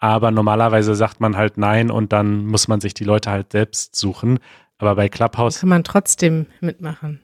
Aber 0.05 0.31
normalerweise 0.31 0.95
sagt 0.95 1.21
man 1.21 1.35
halt 1.35 1.57
nein 1.57 1.91
und 1.91 2.13
dann 2.13 2.45
muss 2.45 2.69
man 2.69 2.79
sich 2.79 2.93
die 2.93 3.05
Leute 3.05 3.31
halt 3.31 3.53
selbst 3.53 3.97
suchen. 3.97 4.39
Aber 4.77 4.97
bei 4.97 5.09
Clubhouse. 5.09 5.61
Kann 5.61 5.71
man 5.71 5.83
trotzdem 5.83 6.45
mitmachen. 6.61 7.23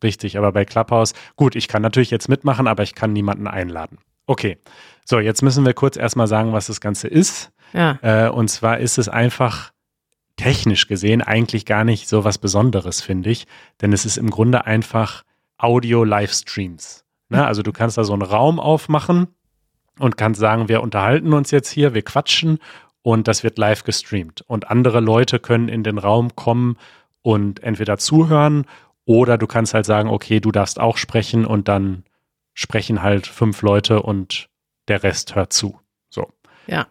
Richtig, 0.00 0.38
aber 0.38 0.52
bei 0.52 0.64
Clubhouse, 0.64 1.12
gut, 1.34 1.56
ich 1.56 1.66
kann 1.66 1.82
natürlich 1.82 2.12
jetzt 2.12 2.28
mitmachen, 2.28 2.68
aber 2.68 2.84
ich 2.84 2.94
kann 2.94 3.12
niemanden 3.12 3.48
einladen. 3.48 3.98
Okay, 4.28 4.58
so, 5.04 5.18
jetzt 5.18 5.42
müssen 5.42 5.66
wir 5.66 5.74
kurz 5.74 5.96
erstmal 5.96 6.28
sagen, 6.28 6.52
was 6.52 6.68
das 6.68 6.80
Ganze 6.80 7.08
ist. 7.08 7.50
Ja. 7.72 7.98
Äh, 8.00 8.30
und 8.30 8.46
zwar 8.46 8.78
ist 8.78 8.98
es 8.98 9.08
einfach 9.08 9.72
technisch 10.36 10.86
gesehen 10.86 11.22
eigentlich 11.22 11.66
gar 11.66 11.82
nicht 11.82 12.08
so 12.08 12.22
was 12.22 12.38
Besonderes, 12.38 13.00
finde 13.00 13.30
ich. 13.30 13.48
Denn 13.80 13.92
es 13.92 14.06
ist 14.06 14.18
im 14.18 14.30
Grunde 14.30 14.66
einfach 14.66 15.24
Audio-Livestreams. 15.58 17.04
Ne? 17.28 17.44
Also 17.48 17.64
du 17.64 17.72
kannst 17.72 17.98
da 17.98 18.04
so 18.04 18.12
einen 18.12 18.22
Raum 18.22 18.60
aufmachen 18.60 19.26
und 20.00 20.16
kannst 20.16 20.40
sagen, 20.40 20.68
wir 20.68 20.82
unterhalten 20.82 21.32
uns 21.32 21.50
jetzt 21.50 21.70
hier, 21.70 21.94
wir 21.94 22.02
quatschen 22.02 22.58
und 23.02 23.28
das 23.28 23.44
wird 23.44 23.58
live 23.58 23.84
gestreamt. 23.84 24.42
Und 24.46 24.70
andere 24.70 25.00
Leute 25.00 25.38
können 25.38 25.68
in 25.68 25.82
den 25.82 25.98
Raum 25.98 26.34
kommen 26.36 26.76
und 27.22 27.62
entweder 27.62 27.98
zuhören 27.98 28.66
oder 29.04 29.38
du 29.38 29.46
kannst 29.46 29.74
halt 29.74 29.86
sagen, 29.86 30.08
okay, 30.08 30.40
du 30.40 30.52
darfst 30.52 30.78
auch 30.78 30.96
sprechen 30.96 31.44
und 31.44 31.68
dann 31.68 32.04
sprechen 32.54 33.02
halt 33.02 33.26
fünf 33.26 33.62
Leute 33.62 34.02
und 34.02 34.48
der 34.88 35.02
Rest 35.02 35.34
hört 35.34 35.52
zu. 35.52 35.78
So. 36.10 36.28
Ja. 36.66 36.86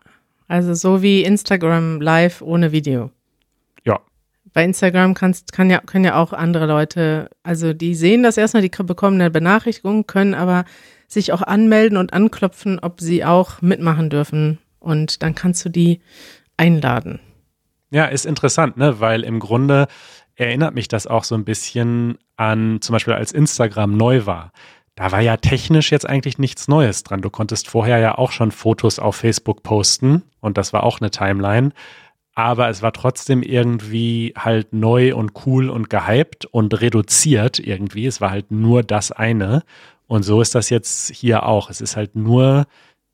Also 0.47 0.73
so 0.73 1.01
wie 1.01 1.23
Instagram 1.23 2.01
live 2.01 2.41
ohne 2.41 2.71
Video. 2.71 3.11
Ja. 3.85 3.99
Bei 4.51 4.63
Instagram 4.63 5.13
kannst, 5.13 5.53
kann 5.53 5.69
ja, 5.69 5.79
können 5.79 6.05
ja 6.05 6.15
auch 6.15 6.33
andere 6.33 6.65
Leute, 6.65 7.29
also 7.43 7.73
die 7.73 7.93
sehen 7.93 8.23
das 8.23 8.35
erstmal, 8.35 8.63
die 8.63 8.69
bekommen 8.69 9.21
eine 9.21 9.29
Benachrichtigung, 9.29 10.07
können 10.07 10.33
aber 10.33 10.65
sich 11.09 11.33
auch 11.33 11.41
anmelden 11.41 11.97
und 11.97 12.13
anklopfen, 12.13 12.79
ob 12.79 13.01
sie 13.01 13.25
auch 13.25 13.61
mitmachen 13.61 14.09
dürfen. 14.09 14.59
Und 14.79 15.21
dann 15.23 15.35
kannst 15.35 15.65
du 15.65 15.69
die 15.69 15.99
einladen. 16.55 17.19
Ja, 17.91 18.05
ist 18.05 18.25
interessant, 18.25 18.77
ne? 18.77 19.01
Weil 19.01 19.23
im 19.23 19.39
Grunde 19.39 19.87
erinnert 20.35 20.75
mich 20.75 20.87
das 20.87 21.07
auch 21.07 21.23
so 21.25 21.35
ein 21.35 21.43
bisschen 21.43 22.17
an, 22.37 22.79
zum 22.81 22.93
Beispiel 22.93 23.13
als 23.13 23.31
Instagram 23.31 23.97
neu 23.97 24.25
war. 24.25 24.51
Da 24.95 25.11
war 25.11 25.21
ja 25.21 25.37
technisch 25.37 25.91
jetzt 25.91 26.07
eigentlich 26.07 26.37
nichts 26.37 26.67
Neues 26.67 27.03
dran. 27.03 27.21
Du 27.21 27.29
konntest 27.29 27.67
vorher 27.67 27.97
ja 27.97 28.17
auch 28.17 28.31
schon 28.31 28.51
Fotos 28.51 28.99
auf 28.99 29.15
Facebook 29.15 29.63
posten 29.63 30.23
und 30.39 30.57
das 30.57 30.71
war 30.71 30.83
auch 30.83 31.01
eine 31.01 31.09
Timeline. 31.09 31.71
Aber 32.35 32.69
es 32.69 32.81
war 32.81 32.93
trotzdem 32.93 33.41
irgendwie 33.41 34.33
halt 34.37 34.71
neu 34.71 35.15
und 35.15 35.31
cool 35.45 35.69
und 35.69 35.89
gehypt 35.89 36.45
und 36.45 36.79
reduziert 36.79 37.59
irgendwie. 37.59 38.05
Es 38.05 38.21
war 38.21 38.29
halt 38.29 38.51
nur 38.51 38.83
das 38.83 39.11
eine. 39.11 39.63
Und 40.09 40.23
so 40.23 40.41
ist 40.41 40.55
das 40.55 40.71
jetzt 40.71 41.11
hier 41.11 41.45
auch. 41.45 41.69
Es 41.69 41.81
ist 41.81 41.95
halt 41.95 42.15
nur 42.15 42.65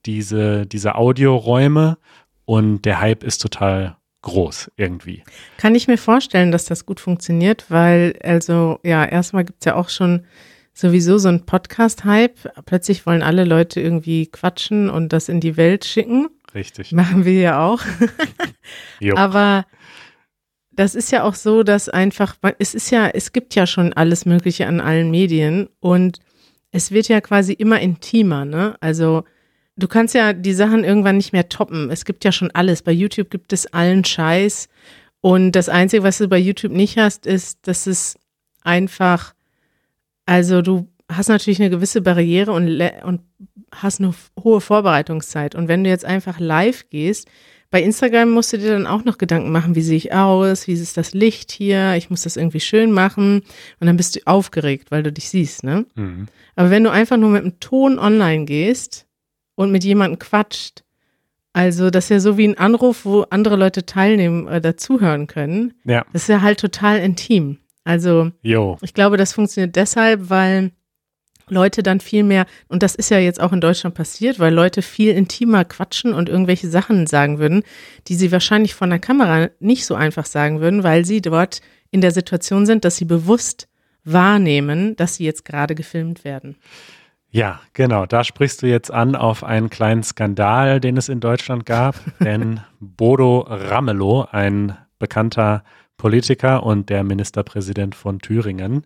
diese, 0.06 0.66
diese 0.66 0.96
Audioräume 0.96 1.98
und 2.46 2.84
der 2.84 3.02
Hype 3.02 3.22
ist 3.22 3.42
total 3.42 3.98
groß 4.22 4.72
irgendwie. 4.78 5.22
Kann 5.58 5.76
ich 5.76 5.90
mir 5.90 5.98
vorstellen, 5.98 6.54
dass 6.54 6.64
das 6.64 6.86
gut 6.86 7.02
funktioniert, 7.02 7.66
weil 7.68 8.18
also 8.24 8.80
ja, 8.82 9.04
erstmal 9.04 9.44
gibt 9.44 9.60
es 9.60 9.66
ja 9.66 9.76
auch 9.76 9.90
schon 9.90 10.26
sowieso 10.74 11.18
so 11.18 11.28
ein 11.28 11.46
Podcast-Hype. 11.46 12.64
Plötzlich 12.66 13.06
wollen 13.06 13.24
alle 13.24 13.44
Leute 13.44 13.82
irgendwie 13.82 14.28
quatschen 14.28 14.90
und 14.90 15.12
das 15.12 15.28
in 15.28 15.42
die 15.42 15.58
Welt 15.58 15.84
schicken. 15.84 16.30
Richtig. 16.54 16.94
Machen 16.94 17.26
wir 17.26 17.42
ja 17.42 17.68
auch. 17.68 17.82
Aber 19.18 19.66
das 20.72 20.96
ist 20.96 21.12
ja 21.12 21.24
auch 21.24 21.36
so, 21.36 21.64
dass 21.64 21.90
einfach, 21.90 22.38
es 22.58 22.74
ist 22.74 22.90
ja, 22.90 23.08
es 23.08 23.34
gibt 23.34 23.54
ja 23.54 23.68
schon 23.68 23.92
alles 23.92 24.26
Mögliche 24.26 24.66
an 24.68 24.80
allen 24.80 25.12
Medien 25.12 25.68
und 25.82 26.20
es 26.76 26.92
wird 26.92 27.08
ja 27.08 27.22
quasi 27.22 27.54
immer 27.54 27.80
intimer, 27.80 28.44
ne? 28.44 28.76
Also 28.82 29.24
du 29.78 29.88
kannst 29.88 30.14
ja 30.14 30.34
die 30.34 30.54
Sachen 30.54 30.84
irgendwann 30.84 31.16
nicht 31.16 31.32
mehr 31.32 31.48
toppen. 31.48 31.90
Es 31.90 32.04
gibt 32.04 32.26
ja 32.26 32.34
schon 32.34 32.52
alles. 32.52 32.82
Bei 32.82 32.92
YouTube 32.92 33.30
gibt 33.30 33.54
es 33.54 33.66
allen 33.68 34.04
Scheiß. 34.04 34.68
Und 35.22 35.54
das 35.54 35.70
Einzige, 35.70 36.04
was 36.04 36.18
du 36.18 36.28
bei 36.28 36.38
YouTube 36.38 36.74
nicht 36.74 36.98
hast, 36.98 37.26
ist, 37.28 37.66
dass 37.66 37.88
es 37.88 38.20
einfach, 38.62 39.34
also 40.26 40.62
du 40.62 40.90
hast 41.10 41.30
natürlich 41.30 41.62
eine 41.62 41.70
gewisse 41.70 42.02
Barriere 42.02 42.52
und, 42.52 42.82
und 43.04 43.22
hast 43.72 44.02
eine 44.02 44.14
hohe 44.44 44.60
Vorbereitungszeit. 44.60 45.56
Und 45.56 45.70
wenn 45.70 45.86
du 45.86 45.90
jetzt 45.90 46.06
einfach 46.06 46.42
live 46.42 46.90
gehst, 46.90 47.30
bei 47.72 47.82
Instagram 47.82 48.32
musst 48.32 48.54
du 48.54 48.58
dir 48.58 48.72
dann 48.72 48.88
auch 48.88 49.04
noch 49.04 49.18
Gedanken 49.18 49.52
machen, 49.52 49.76
wie 49.76 49.82
sehe 49.82 49.98
ich 49.98 50.14
aus, 50.14 50.68
wie 50.68 50.74
ist 50.74 50.98
das 50.98 51.14
Licht 51.14 51.52
hier, 51.52 51.96
ich 51.96 52.10
muss 52.10 52.24
das 52.24 52.38
irgendwie 52.38 52.60
schön 52.60 52.92
machen 52.92 53.42
und 53.80 53.88
dann 53.88 53.98
bist 53.98 54.16
du 54.16 54.20
aufgeregt, 54.26 54.92
weil 54.92 55.04
du 55.04 55.12
dich 55.12 55.30
siehst, 55.30 55.64
ne? 55.64 55.86
Mhm. 55.96 56.28
Aber 56.56 56.70
wenn 56.70 56.84
du 56.84 56.92
einfach 56.92 57.18
nur 57.18 57.30
mit 57.30 57.44
dem 57.44 57.60
Ton 57.60 58.00
online 58.00 58.46
gehst 58.46 59.08
und 59.56 59.72
mit 59.72 59.84
jemandem 59.84 60.20
quatscht, 60.20 60.84
also 61.54 61.90
das 61.90 62.06
ist 62.06 62.10
ja 62.10 62.20
so 62.20 62.38
wie 62.38 62.48
ein 62.48 62.58
Anruf, 62.58 63.06
wo 63.06 63.22
andere 63.30 63.56
Leute 63.56 63.86
teilnehmen 63.86 64.46
oder 64.46 64.60
dazuhören 64.60 65.28
können. 65.28 65.74
Ja. 65.86 66.06
Das 66.12 66.24
ist 66.24 66.28
ja 66.28 66.42
halt 66.42 66.60
total 66.60 67.00
intim. 67.00 67.60
Also 67.86 68.32
Jo. 68.42 68.78
ich 68.82 68.94
glaube, 68.94 69.16
das 69.16 69.32
funktioniert 69.32 69.76
deshalb, 69.76 70.30
weil 70.30 70.72
Leute 71.48 71.84
dann 71.84 72.00
viel 72.00 72.24
mehr, 72.24 72.46
und 72.68 72.84
das 72.84 72.96
ist 72.96 73.10
ja 73.10 73.20
jetzt 73.20 73.42
auch 73.42 73.54
in 73.54 73.62
Deutschland 73.62 73.96
passiert, 73.96 74.40
weil 74.40 74.54
Leute 74.54 74.82
viel 74.82 75.12
intimer 75.12 75.66
quatschen 75.66 76.14
und 76.14 76.30
irgendwelche 76.30 76.70
Sachen 76.70 77.08
sagen 77.08 77.40
würden, 77.40 77.64
die 78.08 78.16
sie 78.16 78.32
wahrscheinlich 78.32 78.74
von 78.74 78.90
der 78.90 79.00
Kamera 79.00 79.50
nicht 79.60 79.86
so 79.86 79.96
einfach 79.96 80.26
sagen 80.26 80.60
würden, 80.60 80.84
weil 80.84 81.06
sie 81.06 81.22
dort 81.22 81.62
in 81.92 82.02
der 82.02 82.12
Situation 82.12 82.66
sind, 82.66 82.84
dass 82.86 82.98
sie 82.98 83.06
bewusst 83.06 83.68
wahrnehmen, 84.04 84.96
dass 84.96 85.16
sie 85.16 85.26
jetzt 85.26 85.46
gerade 85.46 85.76
gefilmt 85.76 86.24
werden. 86.24 86.58
Ja, 87.36 87.60
genau. 87.74 88.06
Da 88.06 88.24
sprichst 88.24 88.62
du 88.62 88.68
jetzt 88.68 88.92
an 88.92 89.16
auf 89.16 89.44
einen 89.44 89.70
kleinen 89.70 90.04
Skandal, 90.04 90.80
den 90.80 90.96
es 90.96 91.10
in 91.10 91.20
Deutschland 91.20 91.66
gab. 91.66 91.96
denn 92.22 92.62
Bodo 92.80 93.46
Ramelow, 93.50 94.28
ein 94.32 94.78
bekannter 95.00 95.64
Politiker 95.98 96.64
und 96.64 96.90
der 96.90 97.04
Ministerpräsident 97.04 97.96
von 97.96 98.20
Thüringen, 98.20 98.86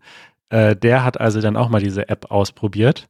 äh, 0.50 0.76
der 0.76 1.04
hat 1.04 1.20
also 1.20 1.42
dann 1.42 1.56
auch 1.56 1.70
mal 1.70 1.82
diese 1.82 2.10
App 2.10 2.32
ausprobiert 2.32 3.08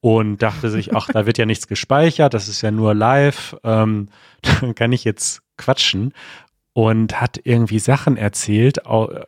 und 0.00 0.42
dachte 0.42 0.70
sich, 0.70 0.94
ach, 0.94 1.08
da 1.12 1.26
wird 1.26 1.38
ja 1.38 1.46
nichts 1.46 1.66
gespeichert, 1.66 2.34
das 2.34 2.48
ist 2.48 2.62
ja 2.62 2.70
nur 2.70 2.94
live, 2.94 3.56
ähm, 3.64 4.08
dann 4.42 4.74
kann 4.74 4.92
ich 4.92 5.04
jetzt 5.04 5.42
quatschen 5.56 6.12
und 6.72 7.20
hat 7.20 7.40
irgendwie 7.44 7.78
Sachen 7.78 8.16
erzählt 8.16 8.82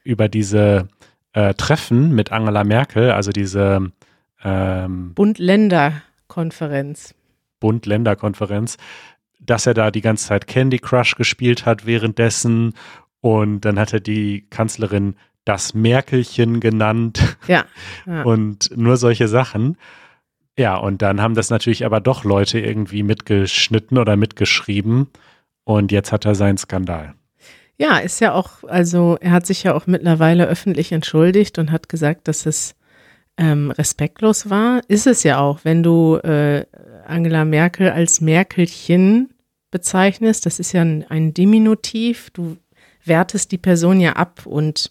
über 0.04 0.28
diese 0.28 0.88
äh, 1.32 1.54
Treffen 1.54 2.14
mit 2.14 2.30
Angela 2.30 2.64
Merkel, 2.64 3.10
also 3.10 3.32
diese 3.32 3.90
ähm, 4.44 5.14
Bund-Länder-Konferenz. 5.14 7.14
Bund-Länder-Konferenz, 7.58 8.76
dass 9.40 9.66
er 9.66 9.74
da 9.74 9.90
die 9.90 10.00
ganze 10.00 10.26
Zeit 10.26 10.46
Candy 10.46 10.78
Crush 10.78 11.16
gespielt 11.16 11.66
hat 11.66 11.86
währenddessen 11.86 12.74
und 13.20 13.62
dann 13.62 13.78
hat 13.78 13.92
er 13.92 14.00
die 14.00 14.46
Kanzlerin 14.50 15.16
das 15.48 15.74
Merkelchen 15.74 16.60
genannt 16.60 17.36
Ja. 17.46 17.64
ja. 18.06 18.22
und 18.24 18.76
nur 18.76 18.96
solche 18.96 19.28
Sachen. 19.28 19.76
Ja, 20.58 20.76
und 20.76 21.02
dann 21.02 21.20
haben 21.20 21.34
das 21.34 21.50
natürlich 21.50 21.84
aber 21.86 22.00
doch 22.00 22.24
Leute 22.24 22.58
irgendwie 22.58 23.02
mitgeschnitten 23.02 23.96
oder 23.96 24.16
mitgeschrieben 24.16 25.08
und 25.64 25.92
jetzt 25.92 26.12
hat 26.12 26.24
er 26.24 26.34
seinen 26.34 26.58
Skandal. 26.58 27.14
Ja, 27.78 27.98
ist 27.98 28.20
ja 28.20 28.32
auch, 28.32 28.64
also 28.64 29.16
er 29.20 29.30
hat 29.30 29.46
sich 29.46 29.62
ja 29.62 29.74
auch 29.74 29.86
mittlerweile 29.86 30.46
öffentlich 30.46 30.90
entschuldigt 30.90 31.58
und 31.58 31.70
hat 31.70 31.88
gesagt, 31.88 32.26
dass 32.26 32.44
es 32.44 32.74
ähm, 33.36 33.70
respektlos 33.70 34.50
war. 34.50 34.80
Ist 34.88 35.06
es 35.06 35.22
ja 35.22 35.38
auch, 35.38 35.60
wenn 35.62 35.84
du 35.84 36.16
äh, 36.16 36.66
Angela 37.06 37.44
Merkel 37.44 37.90
als 37.90 38.20
Merkelchen 38.20 39.30
bezeichnest. 39.70 40.46
Das 40.46 40.58
ist 40.58 40.72
ja 40.72 40.82
ein, 40.82 41.04
ein 41.08 41.34
Diminutiv. 41.34 42.30
Du 42.30 42.56
wertest 43.04 43.52
die 43.52 43.58
Person 43.58 44.00
ja 44.00 44.14
ab 44.14 44.44
und 44.44 44.90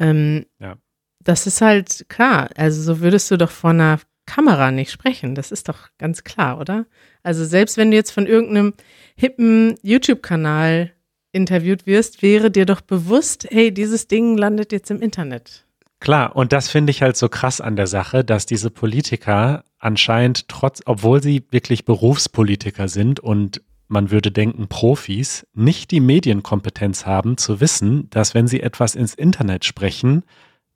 ähm, 0.00 0.46
Ja. 0.58 0.76
das 1.22 1.46
ist 1.46 1.60
halt 1.60 2.06
klar. 2.08 2.50
Also 2.56 2.82
so 2.82 3.00
würdest 3.00 3.30
du 3.30 3.36
doch 3.36 3.50
vor 3.50 3.70
einer 3.70 4.00
Kamera 4.26 4.70
nicht 4.70 4.90
sprechen. 4.92 5.34
Das 5.34 5.50
ist 5.52 5.68
doch 5.68 5.88
ganz 5.98 6.22
klar, 6.24 6.60
oder? 6.60 6.86
Also 7.22 7.44
selbst 7.44 7.76
wenn 7.76 7.90
du 7.90 7.96
jetzt 7.96 8.12
von 8.12 8.26
irgendeinem 8.26 8.74
hippen 9.16 9.74
YouTube-Kanal 9.82 10.92
interviewt 11.32 11.86
wirst, 11.86 12.22
wäre 12.22 12.50
dir 12.50 12.66
doch 12.66 12.80
bewusst, 12.80 13.46
hey, 13.50 13.72
dieses 13.72 14.08
Ding 14.08 14.36
landet 14.36 14.72
jetzt 14.72 14.90
im 14.90 15.00
Internet. 15.00 15.64
Klar, 16.00 16.34
und 16.34 16.52
das 16.52 16.68
finde 16.68 16.90
ich 16.92 17.02
halt 17.02 17.16
so 17.16 17.28
krass 17.28 17.60
an 17.60 17.76
der 17.76 17.86
Sache, 17.86 18.24
dass 18.24 18.46
diese 18.46 18.70
Politiker 18.70 19.64
anscheinend 19.78 20.48
trotz, 20.48 20.80
obwohl 20.86 21.22
sie 21.22 21.44
wirklich 21.50 21.84
Berufspolitiker 21.84 22.88
sind 22.88 23.20
und 23.20 23.60
man 23.90 24.10
würde 24.10 24.30
denken 24.30 24.68
Profis, 24.68 25.46
nicht 25.52 25.90
die 25.90 26.00
Medienkompetenz 26.00 27.06
haben 27.06 27.36
zu 27.36 27.60
wissen, 27.60 28.08
dass 28.10 28.34
wenn 28.34 28.46
sie 28.46 28.60
etwas 28.60 28.94
ins 28.94 29.14
Internet 29.14 29.64
sprechen, 29.64 30.22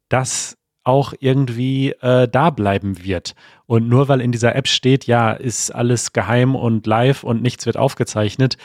das 0.09 0.57
auch 0.83 1.15
irgendwie 1.19 1.93
äh, 1.93 2.29
da 2.29 2.51
bleiben 2.51 3.03
wird. 3.03 3.35
Und 3.67 3.89
nur 3.89 4.09
weil 4.09 4.21
in 4.21 4.33
dieser 4.33 4.55
App 4.55 4.69
steht, 4.69 5.07
ja, 5.07 5.33
ist 5.33 5.71
alles 5.71 6.13
geheim 6.13 6.55
und 6.55 6.87
live 6.87 7.25
und 7.25 7.41
nichts 7.41 7.65
wird 7.67 7.77
aufgezeichnet, 7.77 8.59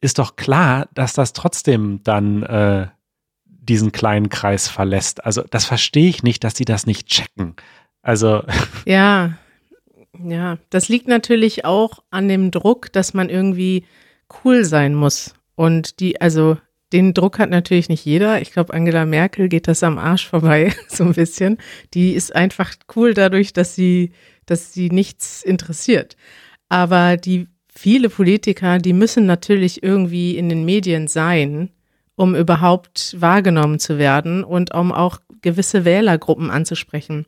ist 0.00 0.18
doch 0.18 0.36
klar, 0.36 0.88
dass 0.94 1.14
das 1.14 1.32
trotzdem 1.32 2.02
dann 2.02 2.42
äh, 2.42 2.88
diesen 3.44 3.92
kleinen 3.92 4.28
Kreis 4.28 4.68
verlässt. 4.68 5.24
Also 5.24 5.42
das 5.48 5.64
verstehe 5.64 6.08
ich 6.08 6.22
nicht, 6.22 6.44
dass 6.44 6.56
sie 6.56 6.64
das 6.64 6.86
nicht 6.86 7.06
checken. 7.06 7.54
Also 8.02 8.42
ja, 8.84 9.34
ja, 10.24 10.58
das 10.70 10.88
liegt 10.88 11.08
natürlich 11.08 11.64
auch 11.64 12.02
an 12.10 12.28
dem 12.28 12.50
Druck, 12.50 12.92
dass 12.92 13.14
man 13.14 13.28
irgendwie 13.28 13.84
cool 14.44 14.64
sein 14.64 14.94
muss. 14.94 15.34
Und 15.54 16.00
die, 16.00 16.20
also 16.20 16.56
den 16.92 17.14
Druck 17.14 17.38
hat 17.38 17.50
natürlich 17.50 17.88
nicht 17.88 18.04
jeder. 18.04 18.40
Ich 18.40 18.52
glaube, 18.52 18.74
Angela 18.74 19.06
Merkel 19.06 19.48
geht 19.48 19.68
das 19.68 19.82
am 19.82 19.98
Arsch 19.98 20.26
vorbei, 20.26 20.72
so 20.88 21.04
ein 21.04 21.14
bisschen. 21.14 21.58
Die 21.94 22.12
ist 22.12 22.34
einfach 22.34 22.74
cool 22.96 23.14
dadurch, 23.14 23.52
dass 23.52 23.74
sie, 23.74 24.12
dass 24.46 24.72
sie 24.72 24.90
nichts 24.90 25.42
interessiert. 25.42 26.16
Aber 26.68 27.16
die 27.16 27.46
viele 27.72 28.08
Politiker, 28.08 28.78
die 28.78 28.92
müssen 28.92 29.26
natürlich 29.26 29.82
irgendwie 29.82 30.36
in 30.36 30.48
den 30.48 30.64
Medien 30.64 31.08
sein, 31.08 31.70
um 32.16 32.34
überhaupt 32.34 33.16
wahrgenommen 33.18 33.78
zu 33.78 33.98
werden 33.98 34.44
und 34.44 34.74
um 34.74 34.92
auch 34.92 35.20
gewisse 35.42 35.84
Wählergruppen 35.84 36.50
anzusprechen. 36.50 37.26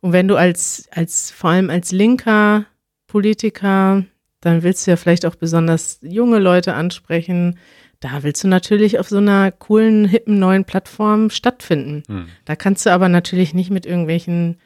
Und 0.00 0.12
wenn 0.12 0.28
du 0.28 0.36
als, 0.36 0.88
als, 0.92 1.30
vor 1.30 1.50
allem 1.50 1.70
als 1.70 1.92
linker 1.92 2.66
Politiker, 3.06 4.04
dann 4.40 4.62
willst 4.62 4.86
du 4.86 4.92
ja 4.92 4.96
vielleicht 4.96 5.26
auch 5.26 5.34
besonders 5.34 5.98
junge 6.02 6.38
Leute 6.38 6.74
ansprechen. 6.74 7.58
Da 8.00 8.22
willst 8.22 8.42
du 8.42 8.48
natürlich 8.48 8.98
auf 8.98 9.08
so 9.08 9.18
einer 9.18 9.52
coolen, 9.52 10.06
hippen 10.06 10.38
neuen 10.38 10.64
Plattform 10.64 11.30
stattfinden. 11.30 12.02
Hm. 12.08 12.26
Da 12.46 12.56
kannst 12.56 12.86
du 12.86 12.90
aber 12.90 13.08
natürlich 13.08 13.52
nicht 13.52 13.70
mit 13.70 13.84
irgendwelchen, 13.84 14.58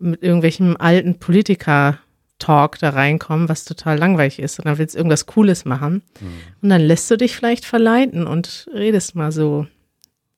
mit 0.00 0.22
irgendwelchen 0.22 0.76
alten 0.76 1.18
Politiker 1.18 1.98
Talk 2.42 2.78
da 2.80 2.90
reinkommen, 2.90 3.48
was 3.48 3.64
total 3.64 3.98
langweilig 3.98 4.40
ist, 4.40 4.56
sondern 4.56 4.78
willst 4.78 4.96
irgendwas 4.96 5.26
Cooles 5.26 5.64
machen. 5.64 6.02
Mhm. 6.20 6.26
Und 6.60 6.68
dann 6.70 6.80
lässt 6.80 7.08
du 7.08 7.16
dich 7.16 7.36
vielleicht 7.36 7.64
verleiten 7.64 8.26
und 8.26 8.68
redest 8.74 9.14
mal 9.14 9.30
so 9.30 9.68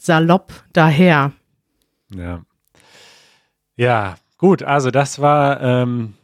salopp 0.00 0.52
daher. 0.74 1.32
Ja. 2.16 2.42
Ja, 3.76 4.16
gut, 4.38 4.62
also 4.62 4.90
das 4.90 5.20
war 5.20 5.60
ähm, 5.60 6.14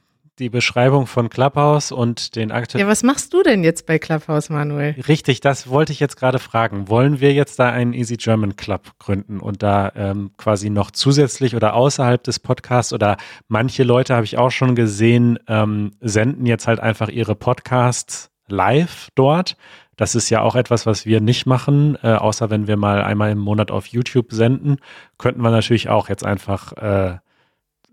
die 0.41 0.49
Beschreibung 0.49 1.07
von 1.07 1.29
Clubhouse 1.29 1.93
und 1.93 2.35
den 2.35 2.51
aktuellen. 2.51 2.87
Ja, 2.87 2.91
was 2.91 3.03
machst 3.03 3.33
du 3.35 3.43
denn 3.43 3.63
jetzt 3.63 3.87
bei 3.87 3.99
Clubhouse, 3.99 4.49
Manuel? 4.49 4.97
Richtig, 5.07 5.41
das 5.41 5.69
wollte 5.69 5.93
ich 5.93 6.01
jetzt 6.01 6.17
gerade 6.17 6.39
fragen. 6.39 6.89
Wollen 6.89 7.21
wir 7.21 7.33
jetzt 7.33 7.59
da 7.59 7.71
einen 7.71 7.93
Easy 7.93 8.17
German 8.17 8.57
Club 8.57 8.93
gründen 8.99 9.39
und 9.39 9.63
da 9.63 9.93
ähm, 9.95 10.31
quasi 10.39 10.71
noch 10.71 10.91
zusätzlich 10.91 11.55
oder 11.55 11.75
außerhalb 11.75 12.23
des 12.23 12.39
Podcasts 12.39 12.93
oder 12.93 13.19
manche 13.49 13.85
Leute 13.85 14.15
habe 14.15 14.25
ich 14.25 14.39
auch 14.39 14.51
schon 14.51 14.75
gesehen, 14.75 15.39
ähm, 15.47 15.93
senden 16.01 16.47
jetzt 16.47 16.67
halt 16.67 16.81
einfach 16.81 17.09
ihre 17.09 17.35
Podcasts 17.35 18.31
live 18.49 19.09
dort. 19.15 19.57
Das 20.01 20.15
ist 20.15 20.31
ja 20.31 20.41
auch 20.41 20.57
etwas, 20.57 20.87
was 20.87 21.05
wir 21.05 21.21
nicht 21.21 21.45
machen, 21.45 21.99
äh, 22.03 22.15
außer 22.15 22.49
wenn 22.49 22.67
wir 22.67 22.79
mal 22.79 23.03
einmal 23.03 23.33
im 23.33 23.39
Monat 23.39 23.71
auf 23.71 23.85
YouTube 23.85 24.33
senden, 24.33 24.79
könnten 25.19 25.43
wir 25.43 25.51
natürlich 25.51 25.91
auch 25.91 26.09
jetzt 26.09 26.25
einfach 26.25 26.73
äh, 26.79 27.19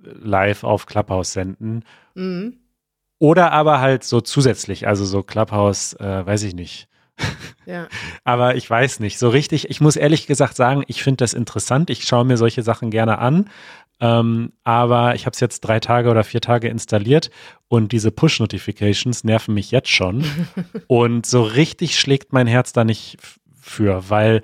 live 0.02 0.63
auf 0.63 0.86
Clubhouse 0.86 1.34
senden. 1.34 1.84
Mhm. 2.15 2.60
Oder 3.20 3.52
aber 3.52 3.82
halt 3.82 4.06
so 4.06 4.22
zusätzlich, 4.22 4.88
also 4.88 5.04
so 5.04 5.22
Clubhouse, 5.22 5.96
äh, 6.00 6.26
weiß 6.26 6.43
ich 6.43 6.56
nicht. 6.56 6.88
Ja. 7.65 7.89
aber 8.24 8.56
ich 8.56 8.70
weiß 8.70 9.02
nicht, 9.02 9.20
so 9.20 9.28
richtig, 9.28 9.70
ich 9.70 9.82
muss 9.82 9.98
ehrlich 9.98 10.28
gesagt 10.28 10.56
sagen, 10.56 10.84
ich 10.88 11.04
finde 11.04 11.17
das 11.17 11.34
interessant. 11.34 11.89
Ich 11.89 12.06
schaue 12.06 12.24
mir 12.24 12.38
solche 12.38 12.63
Sachen 12.63 12.89
gerne 12.89 13.20
an. 13.20 13.50
Ähm, 14.00 14.54
aber 14.64 15.16
ich 15.16 15.26
habe 15.26 15.34
es 15.34 15.40
jetzt 15.40 15.62
drei 15.62 15.80
Tage 15.80 16.10
oder 16.10 16.24
vier 16.24 16.42
Tage 16.42 16.68
installiert 16.68 17.32
und 17.68 17.92
diese 17.92 18.12
Push-Notifications 18.12 19.24
nerven 19.24 19.54
mich 19.54 19.72
jetzt 19.72 19.90
schon. 19.90 20.24
und 20.88 21.26
so 21.26 21.42
richtig 21.42 22.00
schlägt 22.00 22.34
mein 22.34 22.48
Herz 22.48 22.74
da 22.74 22.84
nicht 22.84 23.18
für, 23.60 24.10
weil 24.10 24.42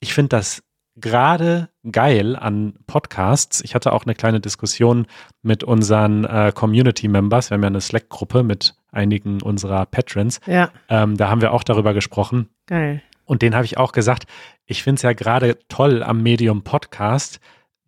ich 0.00 0.14
finde 0.14 0.30
das 0.30 0.62
gerade 0.96 1.68
geil 1.90 2.36
an 2.36 2.74
Podcasts. 2.86 3.60
Ich 3.62 3.74
hatte 3.74 3.92
auch 3.92 4.04
eine 4.04 4.14
kleine 4.14 4.40
Diskussion 4.40 5.06
mit 5.42 5.64
unseren 5.64 6.24
äh, 6.24 6.52
Community-Members. 6.54 7.50
Wir 7.50 7.56
haben 7.56 7.62
ja 7.62 7.68
eine 7.68 7.80
Slack-Gruppe 7.80 8.42
mit 8.42 8.74
einigen 8.92 9.42
unserer 9.42 9.86
Patrons. 9.86 10.40
Ja. 10.46 10.70
Ähm, 10.88 11.16
da 11.16 11.28
haben 11.28 11.40
wir 11.40 11.52
auch 11.52 11.64
darüber 11.64 11.94
gesprochen. 11.94 12.48
Geil. 12.66 13.02
Und 13.24 13.42
den 13.42 13.54
habe 13.54 13.64
ich 13.64 13.78
auch 13.78 13.92
gesagt, 13.92 14.24
ich 14.66 14.82
finde 14.82 14.96
es 14.96 15.02
ja 15.02 15.12
gerade 15.12 15.58
toll 15.68 16.02
am 16.02 16.22
Medium 16.22 16.62
Podcast, 16.62 17.40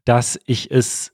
dass 0.06 0.40
ich 0.46 0.70
es 0.70 1.12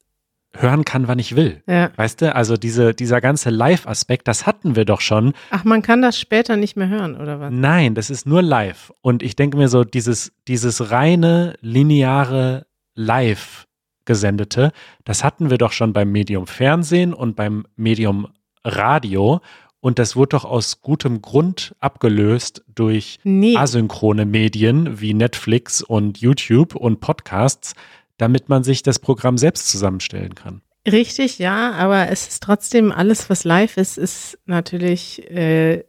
hören 0.55 0.85
kann, 0.85 1.09
wann 1.09 1.19
ich 1.19 1.35
will. 1.35 1.63
Ja. 1.67 1.91
Weißt 1.97 2.21
du, 2.21 2.35
also 2.35 2.57
diese, 2.57 2.95
dieser 2.95 3.21
ganze 3.21 3.51
Live-Aspekt, 3.51 4.29
das 4.29 4.47
hatten 4.47 4.77
wir 4.77 4.85
doch 4.85 5.01
schon. 5.01 5.33
Ach, 5.51 5.65
man 5.65 5.83
kann 5.83 6.03
das 6.03 6.19
später 6.19 6.57
nicht 6.57 6.77
mehr 6.77 6.89
hören, 6.89 7.17
oder 7.17 7.41
was? 7.41 7.53
Nein, 7.53 7.95
das 7.95 8.11
ist 8.11 8.27
nur 8.27 8.43
live. 8.43 8.93
Und 9.01 9.23
ich 9.23 9.35
denke 9.35 9.57
mir 9.57 9.69
so, 9.69 9.85
dieses, 9.85 10.33
dieses 10.49 10.91
reine, 10.91 11.55
lineare 11.61 12.67
Live 12.95 13.67
gesendete, 14.05 14.73
das 15.05 15.25
hatten 15.25 15.49
wir 15.49 15.59
doch 15.59 15.73
schon 15.73 15.93
beim 15.93 16.13
Medium 16.13 16.47
Fernsehen 16.47 17.15
und 17.15 17.35
beim 17.35 17.65
Medium 17.77 18.29
Radio. 18.65 19.41
Und 19.81 19.99
das 19.99 20.15
wurde 20.15 20.37
doch 20.37 20.45
aus 20.45 20.81
gutem 20.81 21.23
Grund 21.23 21.75
abgelöst 21.81 22.63
durch 22.73 23.19
nee. 23.25 23.57
asynchrone 23.57 24.27
Medien 24.27 25.01
wie 25.01 25.15
Netflix 25.15 25.83
und 25.83 26.19
YouTube 26.19 26.77
und 26.77 27.01
Podcasts, 27.01 27.75
damit 28.23 28.49
man 28.49 28.63
sich 28.63 28.85
das 28.85 29.01
Programm 29.01 29.37
selbst 29.37 29.69
zusammenstellen 29.69 30.37
kann. 30.37 30.63
Richtig, 30.87 31.41
ja, 31.41 31.73
aber 31.73 32.09
es 32.09 32.29
ist 32.29 32.41
trotzdem 32.41 32.93
alles, 32.93 33.29
was 33.29 33.43
live 33.43 33.77
ist, 33.77 33.99
ist 33.99 34.39
natürlich 34.47 35.29
äh, 35.29 35.83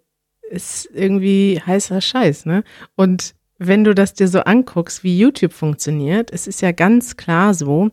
ist 0.49 0.89
irgendwie 0.91 1.61
heißer 1.63 2.01
Scheiß, 2.01 2.47
ne? 2.47 2.63
Und 2.95 3.35
wenn 3.59 3.83
du 3.83 3.93
das 3.93 4.15
dir 4.15 4.27
so 4.27 4.39
anguckst, 4.39 5.03
wie 5.03 5.15
YouTube 5.15 5.53
funktioniert, 5.53 6.31
es 6.33 6.47
ist 6.47 6.63
ja 6.63 6.71
ganz 6.71 7.17
klar 7.17 7.53
so, 7.53 7.91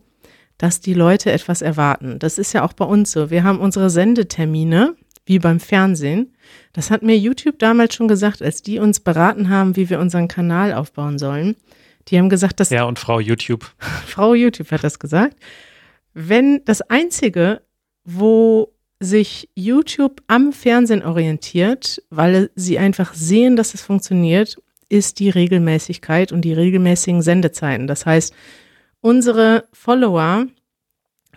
dass 0.57 0.81
die 0.81 0.95
Leute 0.95 1.31
etwas 1.33 1.61
erwarten. 1.61 2.19
Das 2.19 2.39
ist 2.39 2.55
ja 2.55 2.65
auch 2.65 2.73
bei 2.73 2.87
uns 2.87 3.13
so. 3.13 3.29
Wir 3.29 3.45
haben 3.45 3.61
unsere 3.61 3.91
Sendetermine, 3.91 4.97
wie 5.27 5.39
beim 5.39 5.61
Fernsehen. 5.61 6.35
Das 6.73 6.91
hat 6.91 7.03
mir 7.03 7.17
YouTube 7.17 7.59
damals 7.59 7.95
schon 7.95 8.09
gesagt, 8.09 8.41
als 8.41 8.63
die 8.63 8.79
uns 8.79 9.01
beraten 9.01 9.51
haben, 9.51 9.77
wie 9.77 9.91
wir 9.91 10.01
unseren 10.01 10.29
Kanal 10.29 10.73
aufbauen 10.73 11.19
sollen. 11.19 11.57
Die 12.09 12.19
haben 12.19 12.29
gesagt, 12.29 12.61
dass. 12.61 12.71
Ja, 12.71 12.85
und 12.85 12.99
Frau 12.99 13.21
YouTube. 13.21 13.71
Frau 14.07 14.35
YouTube 14.35 14.71
hat 14.71 14.85
das 14.85 14.99
gesagt. 14.99 15.37
Wenn 16.13 16.65
das 16.65 16.83
Einzige, 16.83 17.63
wo 18.05 18.73
sich 19.01 19.49
YouTube 19.55 20.23
am 20.27 20.53
Fernsehen 20.53 21.03
orientiert, 21.03 22.03
weil 22.11 22.51
sie 22.55 22.79
einfach 22.79 23.15
sehen, 23.15 23.57
dass 23.57 23.75
es 23.75 23.83
funktioniert, 23.83 24.57
ist 24.91 25.21
die 25.21 25.31
Regelmäßigkeit 25.31 26.33
und 26.33 26.43
die 26.43 26.53
regelmäßigen 26.53 27.23
Sendezeiten. 27.23 27.87
Das 27.87 28.05
heißt, 28.05 28.35
unsere 29.01 29.65
Follower 29.73 30.47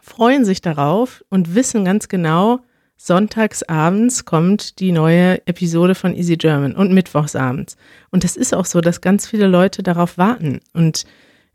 freuen 0.01 0.43
sich 0.43 0.59
darauf 0.59 1.23
und 1.29 1.55
wissen 1.55 1.85
ganz 1.85 2.09
genau, 2.09 2.59
sonntagsabends 2.97 4.25
kommt 4.25 4.79
die 4.79 4.91
neue 4.91 5.45
Episode 5.47 5.95
von 5.95 6.15
Easy 6.15 6.37
German 6.37 6.75
und 6.75 6.93
mittwochsabends. 6.93 7.75
Und 8.11 8.23
es 8.23 8.35
ist 8.35 8.53
auch 8.53 8.65
so, 8.65 8.81
dass 8.81 9.01
ganz 9.01 9.27
viele 9.27 9.47
Leute 9.47 9.83
darauf 9.83 10.17
warten. 10.17 10.61
Und 10.73 11.05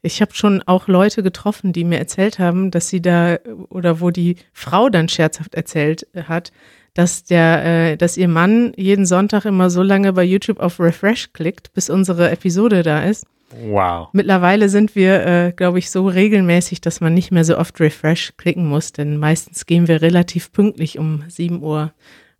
ich 0.02 0.20
habe 0.20 0.34
schon 0.34 0.62
auch 0.62 0.88
Leute 0.88 1.22
getroffen, 1.22 1.72
die 1.72 1.84
mir 1.84 1.98
erzählt 1.98 2.38
haben, 2.38 2.70
dass 2.70 2.88
sie 2.88 3.02
da 3.02 3.38
oder 3.68 4.00
wo 4.00 4.11
die 4.11 4.37
Frau 4.52 4.88
dann 4.88 5.08
scherzhaft 5.08 5.54
erzählt 5.54 6.06
hat, 6.14 6.52
dass 6.94 7.24
der, 7.24 7.64
äh, 7.64 7.96
dass 7.96 8.16
ihr 8.16 8.28
Mann 8.28 8.72
jeden 8.76 9.06
Sonntag 9.06 9.44
immer 9.44 9.70
so 9.70 9.82
lange 9.82 10.12
bei 10.12 10.24
YouTube 10.24 10.61
auf 10.61 10.80
Refresh 10.80 11.32
klickt, 11.32 11.72
bis 11.72 11.90
unsere 11.90 12.30
Episode 12.30 12.82
da 12.82 13.02
ist. 13.02 13.26
Wow. 13.50 14.08
Mittlerweile 14.12 14.68
sind 14.68 14.94
wir, 14.94 15.26
äh, 15.26 15.52
glaube 15.52 15.78
ich, 15.78 15.90
so 15.90 16.06
regelmäßig, 16.06 16.80
dass 16.80 17.00
man 17.00 17.14
nicht 17.14 17.30
mehr 17.30 17.44
so 17.44 17.56
oft 17.56 17.80
Refresh 17.80 18.34
klicken 18.37 18.66
muss, 18.66 18.92
denn 18.92 19.16
meistens 19.16 19.64
gehen 19.64 19.88
wir 19.88 20.02
relativ 20.02 20.52
pünktlich 20.52 20.98
um 20.98 21.24
7 21.28 21.62
Uhr 21.62 21.92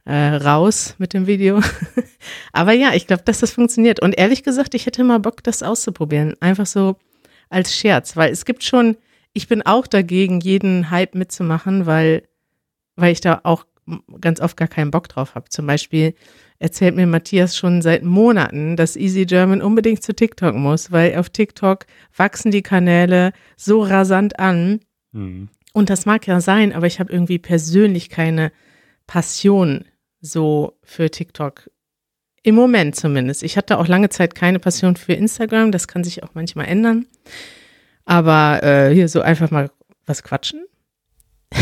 äh, 0.05 0.15
raus 0.37 0.95
mit 0.99 1.15
dem 1.15 1.27
Video. 1.27 1.61
Aber 2.53 2.73
ja, 2.73 2.95
ich 2.95 3.07
glaube, 3.07 3.23
dass 3.25 3.41
das 3.41 3.53
funktioniert. 3.53 4.01
Und 4.01 4.19
ehrlich 4.19 4.43
gesagt, 4.43 4.75
ich 4.75 4.87
hätte 4.87 5.05
mal 5.05 5.21
Bock, 5.21 5.43
das 5.43 5.63
auszuprobieren. 5.63 6.35
Einfach 6.41 6.67
so 6.67 6.97
als 7.51 7.75
Scherz, 7.75 8.17
weil 8.17 8.33
es 8.33 8.45
gibt 8.45 8.63
schon, 8.63 8.97
ich 9.33 9.49
bin 9.49 9.63
auch 9.63 9.87
dagegen, 9.87 10.41
jeden 10.41 10.91
Hype 10.91 11.15
mitzumachen, 11.15 11.87
weil, 11.87 12.23
weil 12.97 13.13
ich 13.13 13.21
da 13.21 13.41
auch 13.45 13.65
ganz 14.21 14.41
oft 14.41 14.57
gar 14.57 14.69
keinen 14.69 14.91
Bock 14.91 15.09
drauf 15.09 15.35
habe. 15.35 15.49
Zum 15.49 15.67
Beispiel 15.67 16.15
erzählt 16.59 16.97
mir 16.97 17.07
Matthias 17.07 17.57
schon 17.57 17.83
seit 17.83 18.03
Monaten, 18.03 18.77
dass 18.77 18.97
Easy 18.97 19.25
German 19.27 19.63
unbedingt 19.63 20.03
zu 20.03 20.15
TikTok 20.15 20.55
muss, 20.55 20.93
weil 20.93 21.17
auf 21.17 21.31
TikTok 21.31 21.87
wachsen 22.17 22.51
die 22.51 22.63
Kanäle 22.63 23.33
so 23.57 23.83
rasant 23.83 24.39
an. 24.39 24.81
Mhm. 25.13 25.49
Und 25.73 25.91
das 25.91 26.07
mag 26.07 26.27
ja 26.27 26.41
sein, 26.41 26.73
aber 26.73 26.87
ich 26.87 27.01
habe 27.01 27.13
irgendwie 27.13 27.39
persönlich 27.39 28.09
keine 28.09 28.53
Passion 29.07 29.85
so 30.21 30.77
für 30.83 31.11
TikTok. 31.11 31.71
Im 32.43 32.55
Moment 32.55 32.97
zumindest. 32.97 33.43
Ich 33.43 33.57
hatte 33.57 33.79
auch 33.79 33.89
lange 33.89 34.09
Zeit 34.09 34.35
keine 34.35 34.59
Passion 34.59 34.97
für 34.97 35.13
Instagram. 35.13 35.73
Das 35.73 35.89
kann 35.89 36.05
sich 36.05 36.23
auch 36.23 36.31
manchmal 36.35 36.67
ändern. 36.67 37.07
Aber 38.05 38.63
äh, 38.63 38.95
hier 38.95 39.09
so 39.09 39.21
einfach 39.21 39.51
mal 39.51 39.71
Was 40.07 40.23
quatschen? 40.23 40.65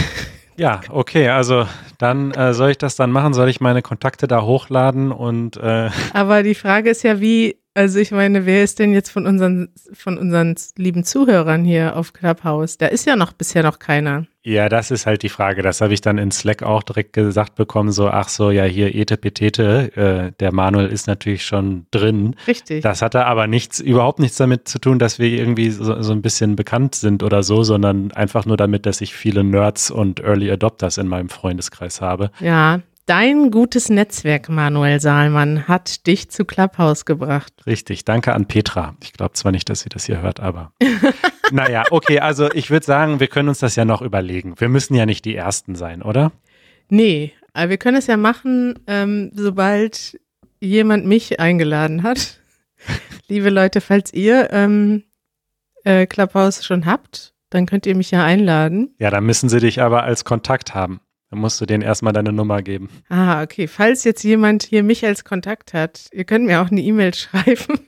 Ja, 0.59 0.81
okay, 0.89 1.29
also 1.29 1.67
dann 1.99 2.31
äh, 2.31 2.55
soll 2.55 2.71
ich 2.71 2.79
das 2.79 2.97
dann 2.97 3.11
machen? 3.11 3.35
Soll 3.35 3.51
ich 3.51 3.61
meine 3.61 3.83
Kontakte 3.83 4.27
da 4.27 4.43
hochladen 4.43 5.13
und 5.13 5.59
äh, 5.59 5.91
Aber 6.15 6.43
die 6.43 6.55
Frage 6.55 6.91
ist 6.91 7.03
ja, 7.03 7.21
wie, 7.21 7.59
also 7.75 7.99
ich 7.99 8.11
meine, 8.11 8.47
wer 8.47 8.65
ist 8.65 8.79
denn 8.79 8.93
jetzt 8.93 9.11
von 9.11 9.27
unseren, 9.27 9.69
von 9.93 10.17
unseren 10.17 10.55
lieben 10.77 11.05
Zuhörern 11.05 11.65
hier 11.65 11.95
auf 11.97 12.15
Clubhouse? 12.15 12.79
Da 12.79 12.87
ist 12.87 13.07
ja 13.07 13.17
noch 13.17 13.33
bisher 13.33 13.63
noch 13.63 13.79
keiner. 13.79 14.27
Ja, 14.47 14.69
das 14.69 14.93
ist 14.93 15.07
halt 15.07 15.25
die 15.25 15.29
Frage. 15.29 15.61
Das 15.63 15.81
habe 15.81 15.93
ich 15.93 16.01
dann 16.01 16.19
in 16.19 16.31
Slack 16.31 16.63
auch 16.63 16.85
direkt 16.85 17.15
gesagt 17.15 17.57
bekommen, 17.57 17.91
so, 17.91 18.09
ach 18.09 18.29
so, 18.29 18.53
ja, 18.53 18.63
hier 18.63 18.95
Ete 18.95 19.17
Petete, 19.17 19.97
äh, 19.97 20.33
der 20.39 20.53
Manuel 20.53 20.87
ist 20.87 21.09
natürlich 21.09 21.45
schon 21.45 21.87
drin. 21.91 22.37
Richtig. 22.47 22.81
Das 22.81 23.03
hatte 23.03 23.27
aber 23.27 23.49
nichts, 23.49 23.81
überhaupt 23.81 24.21
nichts 24.21 24.37
damit 24.37 24.69
zu 24.69 24.79
tun, 24.79 25.01
dass 25.01 25.19
wir 25.19 25.31
irgendwie 25.31 25.71
so, 25.71 26.01
so 26.01 26.13
ein 26.13 26.23
bisschen 26.23 26.55
bekannt 26.55 26.95
sind 26.95 27.25
oder 27.25 27.43
so, 27.43 27.65
sondern 27.65 28.13
einfach 28.13 28.47
nur 28.47 28.57
damit, 28.57 28.87
dass 28.87 29.01
ich 29.01 29.17
viele 29.17 29.43
Nerds 29.43 29.91
und 29.91 30.21
Early 30.21 30.49
Adopters 30.49 30.97
in 30.99 31.09
meinem 31.09 31.29
Freundeskreis 31.29 32.01
habe. 32.01 32.31
Ja, 32.39 32.83
dein 33.07 33.51
gutes 33.51 33.89
Netzwerk, 33.89 34.49
Manuel 34.49 35.01
Saalmann, 35.01 35.69
hat 35.69 36.07
dich 36.07 36.29
zu 36.29 36.45
Clubhouse 36.45 37.05
gebracht. 37.05 37.53
Richtig, 37.67 38.05
danke 38.05 38.35
an 38.35 38.47
Petra. 38.47 38.97
Ich 39.03 39.13
glaube 39.13 39.33
zwar 39.35 39.53
nicht, 39.53 39.71
dass 39.71 39.81
sie 39.81 39.89
das 39.89 40.05
hier 40.05 40.21
hört, 40.21 40.41
aber 40.41 40.73
naja, 41.53 41.85
okay, 41.91 42.21
also 42.21 42.51
ich 42.53 42.71
würde 42.71 42.85
sagen, 42.85 43.21
wir 43.21 43.29
können 43.29 43.49
uns 43.49 43.61
das 43.61 43.77
ja 43.77 43.85
noch 43.85 44.03
überlegen. 44.03 44.55
Wir 44.59 44.69
müssen 44.69 44.95
ja 44.95 45.07
nicht 45.07 45.25
die 45.25 45.37
Ersten 45.37 45.77
sein, 45.77 46.03
oder? 46.03 46.33
Nee, 46.89 47.33
aber 47.55 47.71
wir 47.71 47.79
können 47.79 47.97
es 47.97 48.09
ja 48.09 48.17
machen, 48.17 48.79
ähm, 48.87 49.31
sobald 49.35 50.21
jemand 50.61 51.07
mich 51.07 51.41
eingeladen 51.41 52.03
hat. 52.03 52.41
Liebe 53.29 53.51
Leute, 53.51 53.81
falls 53.81 54.13
ihr 54.13 54.51
ähm, 54.53 55.05
äh, 55.85 56.07
Clubhouse 56.07 56.65
schon 56.65 56.87
habt, 56.87 57.35
dann 57.51 57.67
könnt 57.67 57.87
ihr 57.87 57.95
mich 57.95 58.11
ja 58.11 58.25
einladen. 58.25 58.95
Ja, 58.99 59.11
dann 59.11 59.25
müssen 59.25 59.49
sie 59.49 59.61
dich 59.61 59.81
aber 59.81 60.03
als 60.03 60.25
Kontakt 60.25 60.75
haben. 60.75 61.01
Dann 61.31 61.41
musst 61.41 61.61
du 61.61 61.67
denen 61.67 61.83
erstmal 61.83 62.13
deine 62.13 62.33
Nummer 62.33 62.63
geben. 62.63 62.89
Ah, 63.09 63.43
okay. 63.43 63.67
Falls 63.67 64.05
jetzt 64.05 64.23
jemand 64.23 64.63
hier 64.63 64.83
mich 64.83 65.05
als 65.05 65.25
Kontakt 65.25 65.75
hat, 65.75 66.07
ihr 66.13 66.25
könnt 66.25 66.47
mir 66.47 66.61
auch 66.63 66.71
eine 66.71 66.81
E-Mail 66.81 67.15
schreiben. 67.15 67.81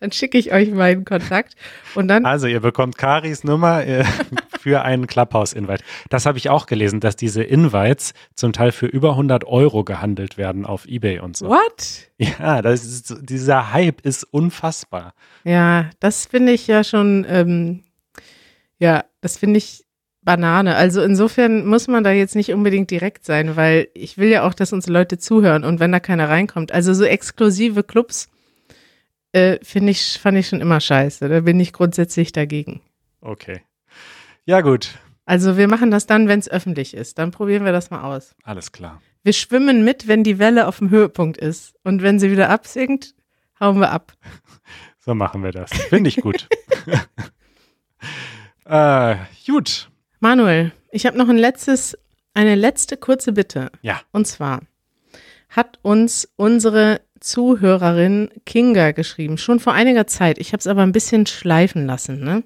dann 0.00 0.12
schicke 0.12 0.36
ich 0.36 0.52
euch 0.52 0.70
meinen 0.70 1.04
Kontakt 1.04 1.54
und 1.94 2.08
dann. 2.08 2.26
Also, 2.26 2.46
ihr 2.46 2.60
bekommt 2.60 2.98
Karis 2.98 3.42
Nummer 3.42 3.84
äh, 3.86 4.04
für 4.60 4.82
einen 4.82 5.06
Clubhouse-Invite. 5.06 5.82
Das 6.10 6.26
habe 6.26 6.36
ich 6.36 6.50
auch 6.50 6.66
gelesen, 6.66 7.00
dass 7.00 7.16
diese 7.16 7.42
Invites 7.42 8.12
zum 8.34 8.52
Teil 8.52 8.70
für 8.70 8.86
über 8.86 9.10
100 9.12 9.44
Euro 9.44 9.82
gehandelt 9.82 10.36
werden 10.36 10.66
auf 10.66 10.86
Ebay 10.86 11.20
und 11.20 11.36
so. 11.36 11.48
What? 11.48 12.10
Ja, 12.18 12.60
das 12.60 12.84
ist, 12.84 13.16
dieser 13.22 13.72
Hype 13.72 14.02
ist 14.02 14.24
unfassbar. 14.24 15.14
Ja, 15.44 15.90
das 16.00 16.26
finde 16.26 16.52
ich 16.52 16.66
ja 16.66 16.84
schon, 16.84 17.26
ähm, 17.28 17.82
ja, 18.78 19.04
das 19.22 19.38
finde 19.38 19.58
ich 19.58 19.84
Banane. 20.24 20.76
Also 20.76 21.02
insofern 21.02 21.66
muss 21.66 21.88
man 21.88 22.04
da 22.04 22.12
jetzt 22.12 22.36
nicht 22.36 22.52
unbedingt 22.52 22.90
direkt 22.90 23.24
sein, 23.24 23.56
weil 23.56 23.88
ich 23.94 24.18
will 24.18 24.28
ja 24.28 24.46
auch, 24.46 24.54
dass 24.54 24.72
uns 24.72 24.86
Leute 24.86 25.18
zuhören 25.18 25.64
und 25.64 25.80
wenn 25.80 25.92
da 25.92 26.00
keiner 26.00 26.28
reinkommt. 26.28 26.72
Also 26.72 26.94
so 26.94 27.04
exklusive 27.04 27.82
Clubs 27.82 28.28
äh, 29.32 29.58
finde 29.62 29.90
ich, 29.90 30.18
fand 30.20 30.38
ich 30.38 30.48
schon 30.48 30.60
immer 30.60 30.80
scheiße. 30.80 31.28
Da 31.28 31.40
bin 31.40 31.58
ich 31.58 31.72
grundsätzlich 31.72 32.32
dagegen. 32.32 32.80
Okay. 33.20 33.62
Ja, 34.44 34.60
gut. 34.60 34.98
Also 35.24 35.56
wir 35.56 35.68
machen 35.68 35.90
das 35.90 36.06
dann, 36.06 36.28
wenn 36.28 36.38
es 36.38 36.48
öffentlich 36.50 36.94
ist. 36.94 37.18
Dann 37.18 37.30
probieren 37.30 37.64
wir 37.64 37.72
das 37.72 37.90
mal 37.90 38.02
aus. 38.02 38.34
Alles 38.44 38.72
klar. 38.72 39.00
Wir 39.22 39.32
schwimmen 39.32 39.84
mit, 39.84 40.08
wenn 40.08 40.24
die 40.24 40.38
Welle 40.38 40.66
auf 40.66 40.78
dem 40.78 40.90
Höhepunkt 40.90 41.38
ist. 41.38 41.74
Und 41.84 42.02
wenn 42.02 42.18
sie 42.18 42.30
wieder 42.30 42.50
absinkt, 42.50 43.14
hauen 43.60 43.78
wir 43.78 43.90
ab. 43.90 44.12
So 44.98 45.14
machen 45.14 45.42
wir 45.42 45.50
das. 45.50 45.72
Finde 45.72 46.08
ich 46.08 46.16
gut. 46.16 46.48
äh, 48.64 49.16
gut. 49.46 49.90
Manuel, 50.22 50.70
ich 50.92 51.04
habe 51.04 51.18
noch 51.18 51.28
ein 51.28 51.36
letztes, 51.36 51.98
eine 52.32 52.54
letzte 52.54 52.96
kurze 52.96 53.32
Bitte. 53.32 53.72
Ja. 53.82 54.00
Und 54.12 54.24
zwar 54.28 54.60
hat 55.48 55.80
uns 55.82 56.28
unsere 56.36 57.00
Zuhörerin 57.18 58.30
Kinga 58.46 58.92
geschrieben, 58.92 59.36
schon 59.36 59.58
vor 59.58 59.72
einiger 59.72 60.06
Zeit. 60.06 60.38
Ich 60.38 60.52
habe 60.52 60.60
es 60.60 60.68
aber 60.68 60.82
ein 60.82 60.92
bisschen 60.92 61.26
schleifen 61.26 61.86
lassen. 61.86 62.22
Ne? 62.22 62.44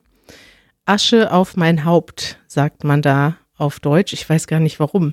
Asche 0.87 1.31
auf 1.31 1.55
mein 1.59 1.85
Haupt, 1.85 2.39
sagt 2.47 2.83
man 2.83 3.03
da 3.03 3.37
auf 3.59 3.79
Deutsch. 3.79 4.15
Ich 4.15 4.27
weiß 4.27 4.47
gar 4.47 4.61
nicht 4.61 4.81
warum. 4.81 5.13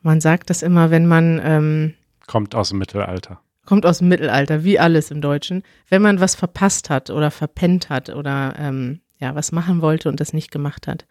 Man 0.00 0.20
sagt 0.20 0.48
das 0.48 0.62
immer, 0.62 0.92
wenn 0.92 1.06
man 1.06 1.40
ähm, 1.42 1.94
Kommt 2.28 2.54
aus 2.54 2.68
dem 2.68 2.78
Mittelalter. 2.78 3.40
kommt 3.66 3.84
aus 3.84 3.98
dem 3.98 4.06
Mittelalter, 4.06 4.62
wie 4.62 4.78
alles 4.78 5.10
im 5.10 5.20
Deutschen, 5.20 5.64
wenn 5.88 6.02
man 6.02 6.20
was 6.20 6.36
verpasst 6.36 6.88
hat 6.88 7.10
oder 7.10 7.32
verpennt 7.32 7.88
hat 7.88 8.10
oder 8.10 8.54
ähm, 8.60 9.00
ja, 9.20 9.34
was 9.34 9.52
machen 9.52 9.82
wollte 9.82 10.08
und 10.08 10.18
das 10.18 10.32
nicht 10.32 10.50
gemacht 10.50 10.86
hat. 10.86 11.04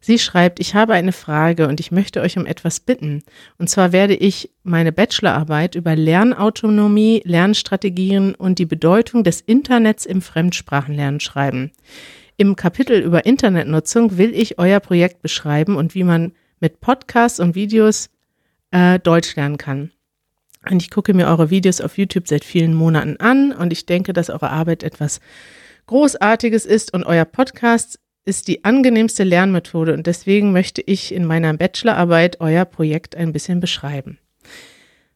Sie 0.00 0.18
schreibt, 0.18 0.60
ich 0.60 0.74
habe 0.74 0.94
eine 0.94 1.12
Frage 1.12 1.66
und 1.66 1.80
ich 1.80 1.90
möchte 1.90 2.20
euch 2.20 2.38
um 2.38 2.46
etwas 2.46 2.80
bitten. 2.80 3.22
Und 3.58 3.68
zwar 3.68 3.92
werde 3.92 4.14
ich 4.14 4.50
meine 4.62 4.92
Bachelorarbeit 4.92 5.74
über 5.74 5.96
Lernautonomie, 5.96 7.22
Lernstrategien 7.24 8.34
und 8.34 8.58
die 8.58 8.66
Bedeutung 8.66 9.24
des 9.24 9.40
Internets 9.40 10.06
im 10.06 10.22
Fremdsprachenlernen 10.22 11.20
schreiben. 11.20 11.72
Im 12.36 12.54
Kapitel 12.54 13.00
über 13.00 13.26
Internetnutzung 13.26 14.16
will 14.16 14.32
ich 14.34 14.58
euer 14.58 14.80
Projekt 14.80 15.22
beschreiben 15.22 15.76
und 15.76 15.94
wie 15.94 16.04
man 16.04 16.32
mit 16.60 16.80
Podcasts 16.80 17.40
und 17.40 17.54
Videos 17.54 18.10
äh, 18.70 18.98
Deutsch 19.00 19.34
lernen 19.36 19.58
kann. 19.58 19.90
Und 20.70 20.82
ich 20.82 20.90
gucke 20.90 21.14
mir 21.14 21.26
eure 21.28 21.50
Videos 21.50 21.80
auf 21.80 21.98
YouTube 21.98 22.28
seit 22.28 22.44
vielen 22.44 22.74
Monaten 22.74 23.16
an 23.18 23.52
und 23.52 23.72
ich 23.72 23.86
denke, 23.86 24.12
dass 24.12 24.30
eure 24.30 24.50
Arbeit 24.50 24.82
etwas 24.82 25.20
Großartiges 25.86 26.66
ist 26.66 26.92
und 26.92 27.04
euer 27.04 27.24
Podcast 27.24 28.00
ist 28.24 28.48
die 28.48 28.64
angenehmste 28.64 29.22
Lernmethode 29.22 29.94
und 29.94 30.08
deswegen 30.08 30.50
möchte 30.52 30.82
ich 30.84 31.14
in 31.14 31.24
meiner 31.24 31.54
Bachelorarbeit 31.54 32.40
euer 32.40 32.64
Projekt 32.64 33.14
ein 33.14 33.32
bisschen 33.32 33.60
beschreiben. 33.60 34.18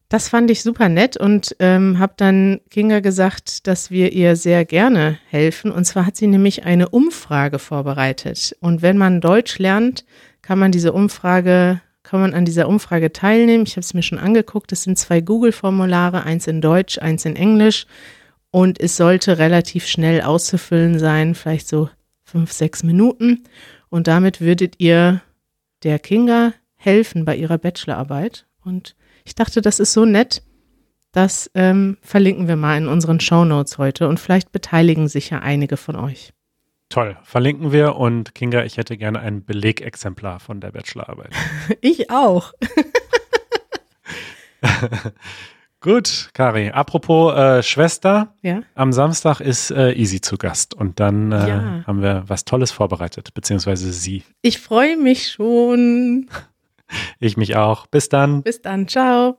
Das 0.07 0.29
fand 0.29 0.49
ich 0.49 0.61
super 0.61 0.87
nett 0.89 1.17
und 1.17 1.55
ähm, 1.59 1.99
habe 1.99 2.13
dann 2.17 2.61
Kinga 2.69 3.01
gesagt, 3.01 3.67
dass 3.67 3.91
wir 3.91 4.11
ihr 4.13 4.35
sehr 4.35 4.65
gerne 4.65 5.17
helfen. 5.29 5.71
Und 5.71 5.85
zwar 5.85 6.05
hat 6.05 6.17
sie 6.17 6.27
nämlich 6.27 6.65
eine 6.65 6.89
Umfrage 6.89 7.59
vorbereitet. 7.59 8.55
Und 8.59 8.81
wenn 8.81 8.97
man 8.97 9.21
Deutsch 9.21 9.57
lernt, 9.57 10.05
kann 10.41 10.59
man 10.59 10.73
diese 10.73 10.91
Umfrage, 10.91 11.81
kann 12.03 12.19
man 12.19 12.33
an 12.33 12.43
dieser 12.43 12.67
Umfrage 12.67 13.13
teilnehmen. 13.13 13.63
Ich 13.65 13.73
habe 13.73 13.81
es 13.81 13.93
mir 13.93 14.03
schon 14.03 14.19
angeguckt. 14.19 14.73
Das 14.73 14.83
sind 14.83 14.97
zwei 14.97 15.21
Google-Formulare, 15.21 16.23
eins 16.23 16.45
in 16.47 16.59
Deutsch, 16.59 16.97
eins 16.99 17.23
in 17.23 17.37
Englisch. 17.37 17.85
Und 18.51 18.79
es 18.79 18.97
sollte 18.97 19.37
relativ 19.37 19.87
schnell 19.87 20.21
auszufüllen 20.21 20.99
sein, 20.99 21.35
vielleicht 21.35 21.67
so 21.67 21.89
fünf, 22.23 22.51
sechs 22.51 22.83
Minuten. 22.83 23.45
Und 23.89 24.07
damit 24.07 24.41
würdet 24.41 24.75
ihr 24.77 25.21
der 25.83 25.99
Kinga 25.99 26.53
helfen 26.75 27.25
bei 27.25 27.35
ihrer 27.35 27.57
Bachelorarbeit. 27.57 28.45
Und 28.63 28.95
ich 29.23 29.35
dachte, 29.35 29.61
das 29.61 29.79
ist 29.79 29.93
so 29.93 30.05
nett. 30.05 30.43
Das 31.11 31.51
ähm, 31.55 31.97
verlinken 32.01 32.47
wir 32.47 32.55
mal 32.55 32.77
in 32.77 32.87
unseren 32.87 33.19
Show 33.19 33.43
Notes 33.43 33.77
heute 33.77 34.07
und 34.07 34.19
vielleicht 34.19 34.51
beteiligen 34.51 35.07
sich 35.09 35.29
ja 35.29 35.39
einige 35.39 35.75
von 35.75 35.95
euch. 35.95 36.33
Toll. 36.87 37.17
Verlinken 37.23 37.71
wir 37.71 37.95
und 37.95 38.35
Kinga, 38.35 38.63
ich 38.63 38.77
hätte 38.77 38.97
gerne 38.97 39.19
ein 39.19 39.45
Belegexemplar 39.45 40.39
von 40.39 40.59
der 40.59 40.71
Bachelorarbeit. 40.71 41.31
Ich 41.81 42.09
auch. 42.09 42.53
Gut, 45.81 46.29
Kari. 46.33 46.69
Apropos 46.69 47.33
äh, 47.35 47.63
Schwester, 47.63 48.35
Ja. 48.43 48.61
am 48.75 48.93
Samstag 48.93 49.39
ist 49.39 49.71
äh, 49.71 49.93
Easy 49.93 50.21
zu 50.21 50.37
Gast 50.37 50.75
und 50.75 50.99
dann 50.99 51.31
äh, 51.31 51.47
Ja. 51.49 51.83
haben 51.87 52.01
wir 52.03 52.23
was 52.27 52.45
Tolles 52.45 52.71
vorbereitet, 52.71 53.33
beziehungsweise 53.33 53.91
sie. 53.91 54.23
Ich 54.43 54.59
freue 54.59 54.95
mich 54.97 55.31
schon. 55.31 56.27
Ich 57.19 57.37
mich 57.37 57.55
auch. 57.55 57.87
Bis 57.87 58.09
dann. 58.09 58.43
Bis 58.43 58.61
dann. 58.61 58.85
Ciao. 58.85 59.37